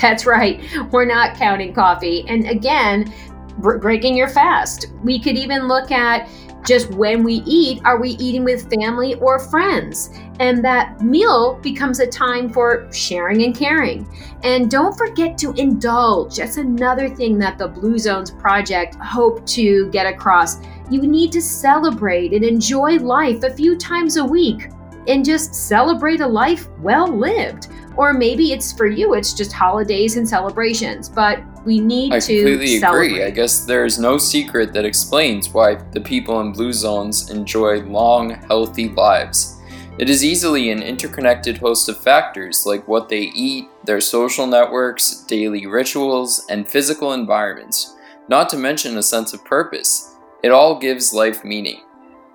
That's 0.02 0.26
right, 0.26 0.60
we're 0.92 1.06
not 1.06 1.38
counting 1.38 1.74
coffee. 1.76 2.26
And 2.28 2.48
again, 2.48 3.14
br- 3.62 3.78
breaking 3.78 4.18
your 4.18 4.30
fast. 4.30 4.88
We 5.04 5.20
could 5.20 5.38
even 5.38 5.68
look 5.68 5.92
at 5.92 6.30
just 6.66 6.92
when 6.92 7.24
we 7.24 7.42
eat, 7.46 7.82
are 7.86 8.00
we 8.00 8.12
eating 8.12 8.44
with 8.44 8.70
family 8.70 9.16
or 9.16 9.40
friends? 9.40 10.12
And 10.40 10.64
that 10.64 11.02
meal 11.02 11.60
becomes 11.62 12.00
a 12.00 12.08
time 12.08 12.50
for 12.50 12.92
sharing 12.94 13.44
and 13.44 13.56
caring. 13.56 14.08
And 14.44 14.70
don't 14.70 14.98
forget 14.98 15.38
to 15.40 15.54
indulge. 15.54 16.38
That's 16.38 16.58
another 16.58 17.10
thing 17.10 17.38
that 17.40 17.58
the 17.58 17.68
Blue 17.68 17.98
Zones 17.98 18.32
Project 18.32 18.96
hope 18.96 19.46
to 19.48 19.90
get 19.90 20.06
across. 20.06 20.58
You 20.90 21.02
need 21.02 21.32
to 21.32 21.42
celebrate 21.42 22.34
and 22.34 22.44
enjoy 22.44 22.98
life 22.98 23.44
a 23.44 23.54
few 23.54 23.78
times 23.78 24.18
a 24.18 24.26
week 24.26 24.70
and 25.08 25.26
just 25.26 25.56
celebrate 25.56 26.22
a 26.22 26.28
life 26.28 26.70
well 26.80 27.08
lived. 27.08 27.68
Or 27.98 28.14
maybe 28.14 28.54
it's 28.54 28.72
for 28.72 28.88
you, 28.88 29.14
it's 29.14 29.34
just 29.34 29.52
holidays 29.52 30.18
and 30.18 30.28
celebrations, 30.28 31.10
but 31.10 31.42
we 31.66 31.80
need 31.80 32.14
I 32.14 32.20
to 32.20 32.36
completely 32.36 32.80
celebrate. 32.80 33.08
agree. 33.08 33.24
I 33.24 33.30
guess 33.30 33.66
there's 33.66 34.00
no 34.00 34.18
secret 34.18 34.74
that 34.74 34.86
explains 34.86 35.50
why 35.50 35.76
the 35.76 36.02
people 36.02 36.40
in 36.42 36.54
blue 36.54 36.74
zones 36.74 37.30
enjoy 37.30 37.82
long, 37.82 38.32
healthy 38.32 38.90
lives. 38.90 39.58
It 40.00 40.10
is 40.10 40.24
easily 40.24 40.72
an 40.72 40.82
interconnected 40.82 41.58
host 41.58 41.90
of 41.90 42.02
factors 42.02 42.66
like 42.66 42.88
what 42.88 43.10
they 43.10 43.32
eat, 43.36 43.68
their 43.84 44.02
social 44.02 44.48
networks, 44.48 45.24
daily 45.28 45.68
rituals, 45.68 46.46
and 46.50 46.68
physical 46.68 47.14
environments, 47.14 47.96
not 48.30 48.50
to 48.50 48.58
mention 48.58 48.98
a 48.98 49.04
sense 49.04 49.34
of 49.34 49.44
purpose. 49.46 50.16
It 50.44 50.52
all 50.52 50.80
gives 50.80 51.14
life 51.14 51.44
meaning. 51.44 51.82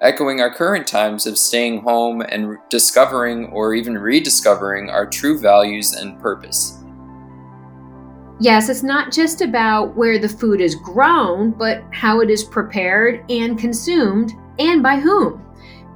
Echoing 0.06 0.40
our 0.40 0.54
current 0.54 0.86
times 0.86 1.26
of 1.26 1.36
staying 1.36 1.82
home 1.82 2.20
and 2.20 2.58
discovering 2.70 3.46
or 3.46 3.74
even 3.74 3.98
rediscovering 3.98 4.88
our 4.88 5.04
true 5.04 5.36
values 5.36 5.94
and 5.94 6.16
purpose. 6.20 6.78
Yes, 8.38 8.68
it's 8.68 8.84
not 8.84 9.10
just 9.10 9.40
about 9.40 9.96
where 9.96 10.20
the 10.20 10.28
food 10.28 10.60
is 10.60 10.76
grown, 10.76 11.50
but 11.50 11.82
how 11.90 12.20
it 12.20 12.30
is 12.30 12.44
prepared 12.44 13.28
and 13.28 13.58
consumed 13.58 14.32
and 14.60 14.80
by 14.80 15.00
whom. 15.00 15.44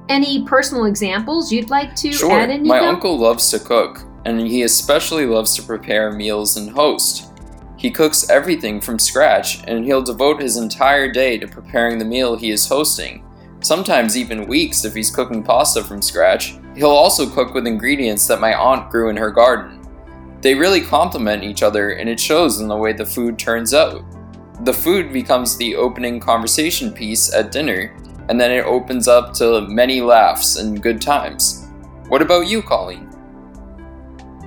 Any 0.09 0.43
personal 0.43 0.85
examples 0.85 1.49
you'd 1.49 1.69
like 1.69 1.95
to 1.95 2.11
Sure. 2.11 2.33
add 2.33 2.49
in? 2.49 2.67
My 2.67 2.79
uncle 2.79 3.17
loves 3.17 3.49
to 3.51 3.59
cook, 3.59 4.03
and 4.25 4.41
he 4.41 4.63
especially 4.63 5.25
loves 5.25 5.55
to 5.55 5.61
prepare 5.61 6.11
meals 6.11 6.57
and 6.57 6.69
host. 6.71 7.31
He 7.77 7.89
cooks 7.89 8.29
everything 8.29 8.81
from 8.81 8.99
scratch, 8.99 9.63
and 9.69 9.85
he'll 9.85 10.01
devote 10.01 10.41
his 10.41 10.57
entire 10.57 11.09
day 11.09 11.37
to 11.37 11.47
preparing 11.47 11.97
the 11.97 12.03
meal 12.03 12.35
he 12.35 12.51
is 12.51 12.67
hosting. 12.67 13.23
Sometimes 13.61 14.17
even 14.17 14.47
weeks 14.47 14.85
if 14.85 14.95
he's 14.95 15.11
cooking 15.11 15.43
pasta 15.43 15.83
from 15.83 16.01
scratch. 16.01 16.55
He'll 16.75 16.89
also 16.89 17.29
cook 17.29 17.53
with 17.53 17.67
ingredients 17.67 18.25
that 18.27 18.41
my 18.41 18.55
aunt 18.55 18.89
grew 18.89 19.09
in 19.09 19.17
her 19.17 19.29
garden. 19.29 19.79
They 20.41 20.55
really 20.55 20.81
complement 20.81 21.43
each 21.43 21.61
other, 21.61 21.91
and 21.91 22.09
it 22.09 22.19
shows 22.19 22.59
in 22.59 22.67
the 22.67 22.75
way 22.75 22.93
the 22.93 23.05
food 23.05 23.37
turns 23.37 23.75
out. 23.75 24.03
The 24.65 24.73
food 24.73 25.13
becomes 25.13 25.57
the 25.57 25.75
opening 25.75 26.19
conversation 26.19 26.91
piece 26.91 27.31
at 27.33 27.51
dinner, 27.51 27.95
and 28.29 28.41
then 28.41 28.49
it 28.51 28.65
opens 28.65 29.07
up 29.07 29.33
to 29.35 29.61
many 29.61 30.01
laughs 30.01 30.55
and 30.55 30.81
good 30.81 30.99
times. 30.99 31.67
What 32.07 32.23
about 32.23 32.47
you, 32.47 32.63
Colleen? 32.63 33.07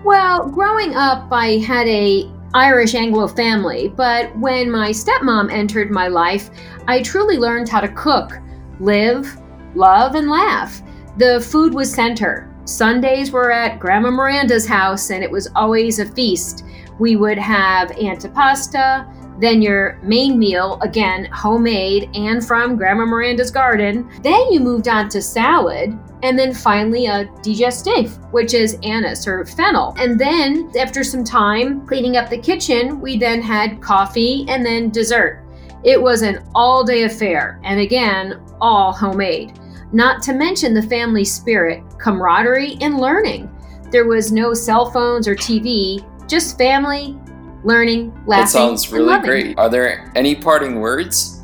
Well, 0.05 0.49
growing 0.51 0.95
up, 0.97 1.29
I 1.31 1.59
had 1.59 1.87
a 1.87 2.29
Irish 2.55 2.95
Anglo 2.95 3.27
family, 3.27 3.89
but 3.89 4.37
when 4.39 4.71
my 4.71 4.91
stepmom 4.91 5.53
entered 5.53 5.91
my 5.91 6.09
life, 6.09 6.51
I 6.87 7.03
truly 7.03 7.37
learned 7.37 7.69
how 7.69 7.81
to 7.81 7.89
cook, 7.89 8.39
live, 8.85 9.37
love, 9.75 10.15
and 10.15 10.29
laugh. 10.29 10.83
The 11.17 11.41
food 11.41 11.75
was 11.75 11.93
center. 11.93 12.51
Sundays 12.65 13.31
were 13.31 13.51
at 13.51 13.79
Grandma 13.79 14.11
Miranda's 14.11 14.67
house, 14.67 15.11
and 15.11 15.25
it 15.25 15.31
was 15.31 15.49
always 15.57 15.99
a 15.99 16.07
feast. 16.07 16.65
We 16.99 17.17
would 17.17 17.39
have 17.39 17.91
antipasta, 17.91 19.11
then 19.41 19.63
your 19.63 19.99
main 20.03 20.39
meal, 20.39 20.79
again, 20.83 21.25
homemade 21.27 22.09
and 22.15 22.45
from 22.45 22.77
Grandma 22.77 23.05
Miranda's 23.05 23.51
garden. 23.51 24.09
Then 24.23 24.53
you 24.53 24.61
moved 24.61 24.87
on 24.87 25.09
to 25.09 25.21
salad, 25.21 25.99
and 26.23 26.39
then 26.39 26.55
finally 26.55 27.07
a 27.07 27.27
digestif, 27.43 28.17
which 28.33 28.55
is 28.55 28.79
anise 28.83 29.27
or 29.27 29.45
fennel. 29.45 29.95
And 29.99 30.19
then 30.19 30.71
after 30.79 31.03
some 31.03 31.25
time 31.25 31.87
cleaning 31.87 32.17
up 32.17 32.31
the 32.31 32.39
kitchen, 32.39 33.01
we 33.01 33.19
then 33.19 33.43
had 33.43 33.81
coffee 33.81 34.47
and 34.49 34.65
then 34.65 34.91
dessert. 34.91 35.45
It 35.83 36.01
was 36.01 36.23
an 36.23 36.43
all 36.55 36.83
day 36.83 37.03
affair, 37.03 37.61
and 37.63 37.79
again, 37.79 38.41
all 38.61 38.93
homemade. 38.93 39.59
Not 39.93 40.23
to 40.25 40.33
mention 40.33 40.75
the 40.75 40.83
family 40.83 41.25
spirit, 41.25 41.83
camaraderie, 41.99 42.77
and 42.81 42.99
learning. 42.99 43.51
There 43.91 44.07
was 44.07 44.33
no 44.33 44.55
cell 44.55 44.91
phones 44.91 45.29
or 45.29 45.37
TV, 45.37 46.05
just 46.29 46.59
family, 46.59 47.17
learning, 47.63 48.13
laughing. 48.27 48.45
That 48.45 48.49
sounds 48.49 48.91
really 48.91 49.21
great. 49.21 49.59
Are 49.59 49.71
there 49.71 50.11
any 50.15 50.35
parting 50.35 50.81
words? 50.81 51.43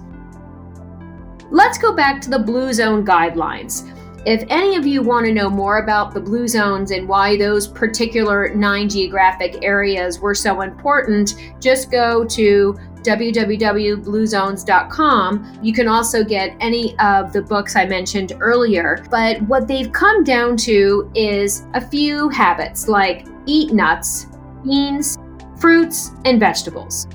Let's 1.50 1.78
go 1.78 1.94
back 1.94 2.20
to 2.22 2.30
the 2.30 2.38
Blue 2.38 2.72
Zone 2.72 3.04
guidelines. 3.04 3.88
If 4.26 4.44
any 4.50 4.76
of 4.76 4.86
you 4.86 5.02
want 5.02 5.24
to 5.26 5.32
know 5.32 5.48
more 5.48 5.78
about 5.78 6.12
the 6.12 6.20
Blue 6.20 6.46
Zones 6.46 6.90
and 6.90 7.08
why 7.08 7.38
those 7.38 7.66
particular 7.66 8.54
nine 8.54 8.88
geographic 8.88 9.64
areas 9.64 10.20
were 10.20 10.34
so 10.34 10.60
important, 10.60 11.34
just 11.58 11.90
go 11.90 12.24
to 12.26 12.78
www.bluezones.com. 13.02 15.58
You 15.62 15.72
can 15.72 15.88
also 15.88 16.22
get 16.24 16.56
any 16.60 16.98
of 16.98 17.32
the 17.32 17.42
books 17.42 17.76
I 17.76 17.86
mentioned 17.86 18.34
earlier. 18.40 19.06
But 19.10 19.40
what 19.42 19.68
they've 19.68 19.92
come 19.92 20.24
down 20.24 20.56
to 20.58 21.10
is 21.14 21.64
a 21.74 21.80
few 21.80 22.28
habits 22.28 22.88
like 22.88 23.26
eat 23.46 23.72
nuts, 23.72 24.26
beans, 24.64 25.16
fruits, 25.58 26.10
and 26.24 26.40
vegetables. 26.40 27.06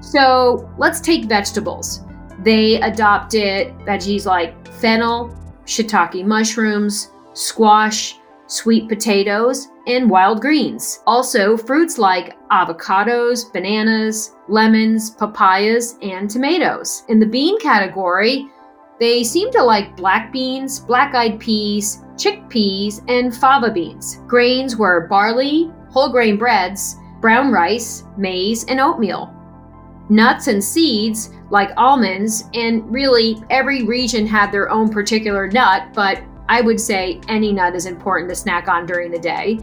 So 0.00 0.68
let's 0.78 1.00
take 1.00 1.26
vegetables. 1.26 2.02
They 2.42 2.80
adopted 2.80 3.68
veggies 3.80 4.26
like 4.26 4.66
fennel, 4.74 5.36
shiitake 5.66 6.24
mushrooms, 6.24 7.10
squash, 7.34 8.16
sweet 8.46 8.88
potatoes, 8.88 9.68
and 9.86 10.10
wild 10.10 10.40
greens. 10.40 11.00
Also, 11.06 11.56
fruits 11.56 11.98
like 11.98 12.36
avocados, 12.50 13.52
bananas, 13.52 14.34
lemons, 14.48 15.10
papayas, 15.10 15.96
and 16.02 16.28
tomatoes. 16.28 17.04
In 17.08 17.18
the 17.18 17.26
bean 17.26 17.58
category, 17.60 18.48
they 18.98 19.24
seem 19.24 19.50
to 19.52 19.62
like 19.62 19.96
black 19.96 20.32
beans, 20.32 20.78
black 20.78 21.14
eyed 21.14 21.40
peas, 21.40 22.02
chickpeas, 22.16 23.02
and 23.08 23.34
fava 23.34 23.70
beans. 23.70 24.18
Grains 24.26 24.76
were 24.76 25.06
barley, 25.08 25.70
whole 25.90 26.10
grain 26.10 26.36
breads, 26.36 26.96
brown 27.20 27.50
rice, 27.50 28.04
maize, 28.16 28.64
and 28.64 28.80
oatmeal. 28.80 29.34
Nuts 30.08 30.48
and 30.48 30.62
seeds, 30.62 31.30
like 31.50 31.70
almonds, 31.76 32.44
and 32.52 32.90
really 32.92 33.42
every 33.48 33.84
region 33.84 34.26
had 34.26 34.50
their 34.52 34.68
own 34.70 34.90
particular 34.90 35.46
nut, 35.48 35.88
but 35.94 36.22
I 36.50 36.62
would 36.62 36.80
say 36.80 37.20
any 37.28 37.52
nut 37.52 37.76
is 37.76 37.86
important 37.86 38.28
to 38.30 38.34
snack 38.34 38.66
on 38.68 38.84
during 38.84 39.12
the 39.12 39.20
day. 39.20 39.60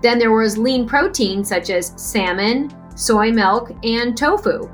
Then 0.00 0.18
there 0.18 0.32
was 0.32 0.56
lean 0.56 0.88
protein 0.88 1.44
such 1.44 1.68
as 1.68 1.92
salmon, 1.96 2.74
soy 2.96 3.30
milk, 3.30 3.70
and 3.84 4.16
tofu. 4.16 4.70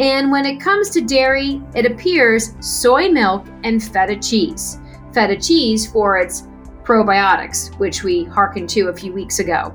And 0.00 0.32
when 0.32 0.44
it 0.44 0.60
comes 0.60 0.90
to 0.90 1.00
dairy, 1.00 1.62
it 1.76 1.86
appears 1.86 2.56
soy 2.58 3.08
milk 3.10 3.46
and 3.62 3.80
feta 3.80 4.16
cheese. 4.16 4.80
Feta 5.12 5.36
cheese 5.36 5.86
for 5.86 6.18
its 6.18 6.48
probiotics, 6.82 7.78
which 7.78 8.02
we 8.02 8.24
hearkened 8.24 8.68
to 8.70 8.88
a 8.88 8.96
few 8.96 9.12
weeks 9.12 9.38
ago. 9.38 9.72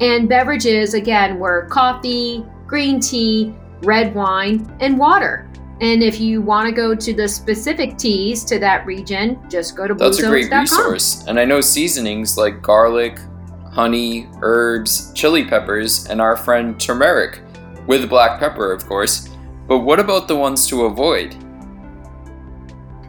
And 0.00 0.28
beverages, 0.28 0.94
again, 0.94 1.38
were 1.38 1.68
coffee, 1.70 2.44
green 2.66 2.98
tea, 2.98 3.54
red 3.84 4.16
wine, 4.16 4.76
and 4.80 4.98
water. 4.98 5.48
And 5.82 6.00
if 6.00 6.20
you 6.20 6.40
want 6.40 6.68
to 6.68 6.72
go 6.72 6.94
to 6.94 7.12
the 7.12 7.26
specific 7.26 7.98
teas 7.98 8.44
to 8.44 8.60
that 8.60 8.86
region, 8.86 9.44
just 9.50 9.74
go 9.74 9.88
to 9.88 9.94
That's 9.94 10.20
a 10.20 10.28
great 10.28 10.48
resource. 10.48 11.24
And 11.26 11.40
I 11.40 11.44
know 11.44 11.60
seasonings 11.60 12.38
like 12.38 12.62
garlic, 12.62 13.18
honey, 13.68 14.28
herbs, 14.42 15.12
chili 15.12 15.44
peppers, 15.44 16.06
and 16.06 16.20
our 16.20 16.36
friend 16.36 16.78
turmeric, 16.78 17.40
with 17.88 18.08
black 18.08 18.38
pepper, 18.38 18.70
of 18.70 18.86
course. 18.86 19.28
But 19.66 19.78
what 19.80 19.98
about 19.98 20.28
the 20.28 20.36
ones 20.36 20.68
to 20.68 20.84
avoid? 20.84 21.34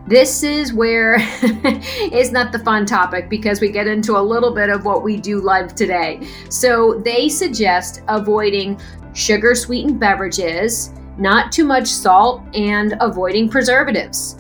This 0.07 0.41
is 0.41 0.73
where 0.73 1.17
it's 1.19 2.31
not 2.31 2.51
the 2.51 2.59
fun 2.59 2.87
topic 2.87 3.29
because 3.29 3.61
we 3.61 3.69
get 3.69 3.85
into 3.85 4.17
a 4.17 4.23
little 4.23 4.51
bit 4.51 4.71
of 4.71 4.83
what 4.83 5.03
we 5.03 5.17
do 5.17 5.41
live 5.41 5.75
today. 5.75 6.27
So 6.49 6.99
they 7.05 7.29
suggest 7.29 8.01
avoiding 8.07 8.81
sugar 9.13 9.53
sweetened 9.53 9.99
beverages 9.99 10.91
not 11.17 11.51
too 11.51 11.63
much 11.63 11.87
salt, 11.87 12.41
and 12.53 12.95
avoiding 12.99 13.49
preservatives. 13.49 14.37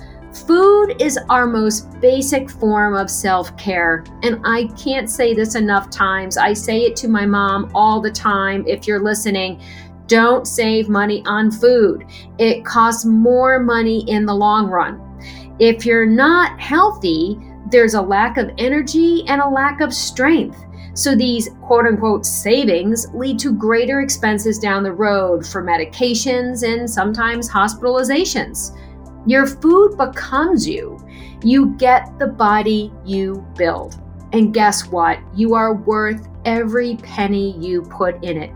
Food 0.47 0.99
is 0.99 1.19
our 1.29 1.45
most 1.45 1.99
basic 2.01 2.49
form 2.49 2.95
of 2.95 3.09
self 3.09 3.55
care, 3.55 4.03
and 4.23 4.41
I 4.43 4.65
can't 4.77 5.09
say 5.09 5.33
this 5.33 5.55
enough 5.55 5.91
times. 5.91 6.37
I 6.37 6.53
say 6.53 6.81
it 6.81 6.95
to 6.97 7.07
my 7.07 7.25
mom 7.25 7.71
all 7.75 8.01
the 8.01 8.11
time 8.11 8.65
if 8.67 8.87
you're 8.87 9.03
listening. 9.03 9.61
Don't 10.07 10.47
save 10.47 10.89
money 10.89 11.23
on 11.25 11.51
food. 11.51 12.05
It 12.39 12.65
costs 12.65 13.05
more 13.05 13.59
money 13.59 14.09
in 14.09 14.25
the 14.25 14.33
long 14.33 14.69
run. 14.69 14.99
If 15.59 15.85
you're 15.85 16.05
not 16.07 16.59
healthy, 16.59 17.39
there's 17.69 17.93
a 17.93 18.01
lack 18.01 18.37
of 18.37 18.51
energy 18.57 19.23
and 19.27 19.39
a 19.39 19.47
lack 19.47 19.81
of 19.81 19.93
strength. 19.93 20.65
So 20.93 21.15
these 21.15 21.49
quote 21.61 21.85
unquote 21.85 22.25
savings 22.25 23.07
lead 23.13 23.39
to 23.39 23.51
greater 23.51 24.01
expenses 24.01 24.59
down 24.59 24.83
the 24.83 24.91
road 24.91 25.45
for 25.45 25.63
medications 25.63 26.63
and 26.63 26.89
sometimes 26.89 27.49
hospitalizations. 27.49 28.77
Your 29.25 29.47
food 29.47 29.97
becomes 29.97 30.67
you. 30.67 30.99
You 31.43 31.75
get 31.77 32.17
the 32.19 32.27
body 32.27 32.91
you 33.05 33.45
build. 33.57 33.99
And 34.33 34.53
guess 34.53 34.87
what? 34.87 35.19
You 35.35 35.55
are 35.55 35.73
worth 35.73 36.27
every 36.45 36.97
penny 36.97 37.57
you 37.57 37.83
put 37.83 38.23
in 38.23 38.37
it. 38.37 38.51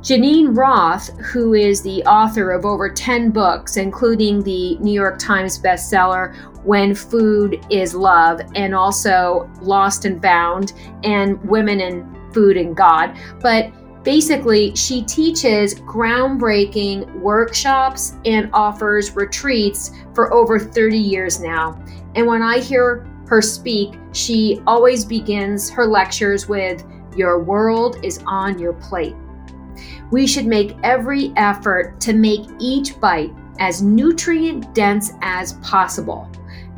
Geneen 0.00 0.56
Roth, 0.56 1.08
who 1.18 1.54
is 1.54 1.82
the 1.82 2.02
author 2.04 2.52
of 2.52 2.64
over 2.64 2.88
10 2.88 3.30
books, 3.30 3.76
including 3.76 4.42
the 4.42 4.78
New 4.78 4.92
York 4.92 5.18
Times 5.18 5.58
bestseller 5.58 6.34
When 6.68 6.94
Food 6.94 7.64
is 7.70 7.94
Love, 7.94 8.42
and 8.54 8.74
also 8.74 9.50
Lost 9.62 10.04
and 10.04 10.20
Found, 10.20 10.74
and 11.02 11.42
Women 11.48 11.80
and 11.80 12.34
Food 12.34 12.58
and 12.58 12.76
God. 12.76 13.18
But 13.40 13.72
basically, 14.04 14.76
she 14.76 15.00
teaches 15.00 15.76
groundbreaking 15.76 17.10
workshops 17.20 18.16
and 18.26 18.50
offers 18.52 19.16
retreats 19.16 19.92
for 20.14 20.30
over 20.30 20.58
30 20.58 20.98
years 20.98 21.40
now. 21.40 21.82
And 22.14 22.26
when 22.26 22.42
I 22.42 22.58
hear 22.58 23.08
her 23.28 23.40
speak, 23.40 23.94
she 24.12 24.60
always 24.66 25.06
begins 25.06 25.70
her 25.70 25.86
lectures 25.86 26.50
with, 26.50 26.84
Your 27.16 27.42
world 27.42 27.98
is 28.04 28.22
on 28.26 28.58
your 28.58 28.74
plate. 28.74 29.16
We 30.10 30.26
should 30.26 30.46
make 30.46 30.76
every 30.82 31.32
effort 31.36 31.98
to 32.02 32.12
make 32.12 32.46
each 32.58 33.00
bite 33.00 33.32
as 33.58 33.80
nutrient 33.80 34.74
dense 34.74 35.12
as 35.22 35.54
possible. 35.54 36.27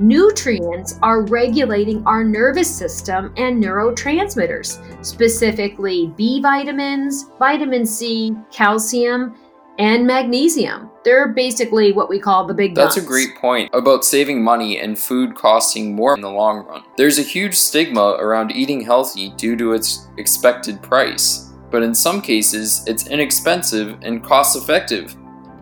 Nutrients 0.00 0.98
are 1.02 1.22
regulating 1.26 2.04
our 2.06 2.24
nervous 2.24 2.74
system 2.74 3.32
and 3.36 3.62
neurotransmitters, 3.62 4.80
specifically 5.04 6.12
B 6.16 6.40
vitamins, 6.40 7.26
vitamin 7.38 7.86
C, 7.86 8.34
calcium, 8.50 9.36
and 9.78 10.06
magnesium. 10.06 10.90
They're 11.04 11.28
basically 11.28 11.92
what 11.92 12.08
we 12.08 12.18
call 12.18 12.46
the 12.46 12.54
big 12.54 12.74
That's 12.74 12.96
guns. 12.96 13.06
a 13.06 13.08
great 13.08 13.36
point 13.36 13.70
about 13.72 14.04
saving 14.04 14.42
money 14.42 14.80
and 14.80 14.98
food 14.98 15.36
costing 15.36 15.94
more 15.94 16.14
in 16.14 16.20
the 16.20 16.30
long 16.30 16.66
run. 16.66 16.82
There's 16.96 17.18
a 17.18 17.22
huge 17.22 17.54
stigma 17.54 18.16
around 18.18 18.50
eating 18.50 18.80
healthy 18.80 19.30
due 19.36 19.54
to 19.56 19.72
its 19.72 20.08
expected 20.18 20.82
price 20.82 21.50
but 21.70 21.82
in 21.82 21.94
some 21.94 22.20
cases, 22.20 22.84
it's 22.86 23.06
inexpensive 23.06 23.96
and 24.02 24.22
cost 24.22 24.56
effective. 24.56 25.16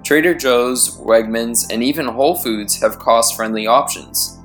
Trader 0.09 0.33
Joe's, 0.33 0.97
Wegmans, 0.97 1.71
and 1.71 1.83
even 1.83 2.07
Whole 2.07 2.35
Foods 2.35 2.81
have 2.81 2.99
cost 2.99 3.37
friendly 3.37 3.67
options. 3.67 4.39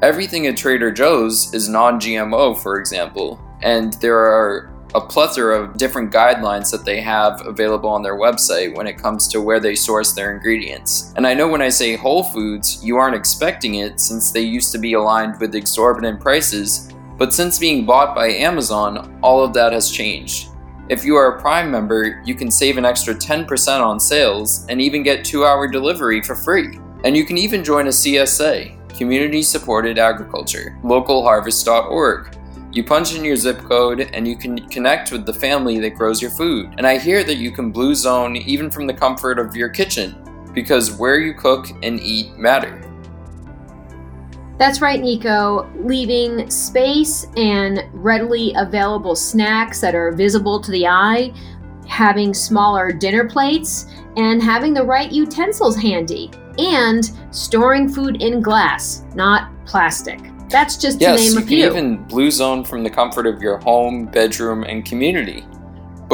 Everything 0.00 0.46
at 0.46 0.56
Trader 0.56 0.90
Joe's 0.90 1.52
is 1.52 1.68
non 1.68 2.00
GMO, 2.00 2.58
for 2.58 2.80
example, 2.80 3.38
and 3.60 3.92
there 4.00 4.16
are 4.16 4.72
a 4.94 5.02
plethora 5.02 5.60
of 5.60 5.76
different 5.76 6.10
guidelines 6.10 6.70
that 6.70 6.86
they 6.86 7.02
have 7.02 7.46
available 7.46 7.90
on 7.90 8.02
their 8.02 8.16
website 8.16 8.74
when 8.74 8.86
it 8.86 8.96
comes 8.96 9.28
to 9.28 9.42
where 9.42 9.60
they 9.60 9.74
source 9.74 10.14
their 10.14 10.34
ingredients. 10.34 11.12
And 11.16 11.26
I 11.26 11.34
know 11.34 11.48
when 11.48 11.60
I 11.60 11.68
say 11.68 11.96
Whole 11.96 12.22
Foods, 12.22 12.82
you 12.82 12.96
aren't 12.96 13.14
expecting 13.14 13.74
it 13.74 14.00
since 14.00 14.30
they 14.30 14.40
used 14.40 14.72
to 14.72 14.78
be 14.78 14.94
aligned 14.94 15.38
with 15.38 15.54
exorbitant 15.54 16.18
prices, 16.18 16.94
but 17.18 17.34
since 17.34 17.58
being 17.58 17.84
bought 17.84 18.14
by 18.14 18.28
Amazon, 18.28 19.18
all 19.22 19.44
of 19.44 19.52
that 19.52 19.74
has 19.74 19.90
changed. 19.90 20.48
If 20.90 21.02
you 21.02 21.16
are 21.16 21.36
a 21.36 21.40
Prime 21.40 21.70
member, 21.70 22.20
you 22.26 22.34
can 22.34 22.50
save 22.50 22.76
an 22.76 22.84
extra 22.84 23.14
10% 23.14 23.80
on 23.80 23.98
sales 23.98 24.66
and 24.68 24.82
even 24.82 25.02
get 25.02 25.24
2 25.24 25.42
hour 25.42 25.66
delivery 25.66 26.20
for 26.20 26.34
free. 26.34 26.78
And 27.04 27.16
you 27.16 27.24
can 27.24 27.38
even 27.38 27.64
join 27.64 27.86
a 27.86 27.90
CSA, 27.90 28.76
Community 28.94 29.40
Supported 29.40 29.98
Agriculture, 29.98 30.78
localharvest.org. 30.82 32.36
You 32.70 32.84
punch 32.84 33.14
in 33.14 33.24
your 33.24 33.36
zip 33.36 33.60
code 33.60 34.10
and 34.12 34.28
you 34.28 34.36
can 34.36 34.68
connect 34.68 35.10
with 35.10 35.24
the 35.24 35.32
family 35.32 35.78
that 35.80 35.94
grows 35.94 36.20
your 36.20 36.32
food. 36.32 36.74
And 36.76 36.86
I 36.86 36.98
hear 36.98 37.24
that 37.24 37.36
you 37.36 37.50
can 37.50 37.70
blue 37.70 37.94
zone 37.94 38.36
even 38.36 38.70
from 38.70 38.86
the 38.86 38.92
comfort 38.92 39.38
of 39.38 39.56
your 39.56 39.70
kitchen 39.70 40.14
because 40.52 40.98
where 40.98 41.18
you 41.18 41.32
cook 41.32 41.66
and 41.82 41.98
eat 42.00 42.36
matter. 42.36 42.83
That's 44.56 44.80
right, 44.80 45.00
Nico. 45.00 45.68
Leaving 45.76 46.48
space 46.48 47.26
and 47.36 47.84
readily 47.92 48.52
available 48.56 49.16
snacks 49.16 49.80
that 49.80 49.94
are 49.94 50.12
visible 50.12 50.60
to 50.60 50.70
the 50.70 50.86
eye, 50.86 51.32
having 51.88 52.32
smaller 52.32 52.92
dinner 52.92 53.28
plates, 53.28 53.86
and 54.16 54.42
having 54.42 54.72
the 54.72 54.84
right 54.84 55.10
utensils 55.10 55.76
handy, 55.76 56.30
and 56.58 57.10
storing 57.32 57.88
food 57.88 58.22
in 58.22 58.40
glass, 58.40 59.02
not 59.14 59.50
plastic. 59.66 60.20
That's 60.50 60.76
just 60.76 61.00
yes, 61.00 61.18
to 61.18 61.24
name 61.24 61.38
a 61.38 61.40
you 61.40 61.46
few. 61.46 61.70
can 61.70 61.76
even 61.76 62.04
blue 62.04 62.30
zone 62.30 62.64
from 62.64 62.84
the 62.84 62.90
comfort 62.90 63.26
of 63.26 63.42
your 63.42 63.58
home, 63.58 64.06
bedroom, 64.06 64.62
and 64.62 64.84
community. 64.84 65.44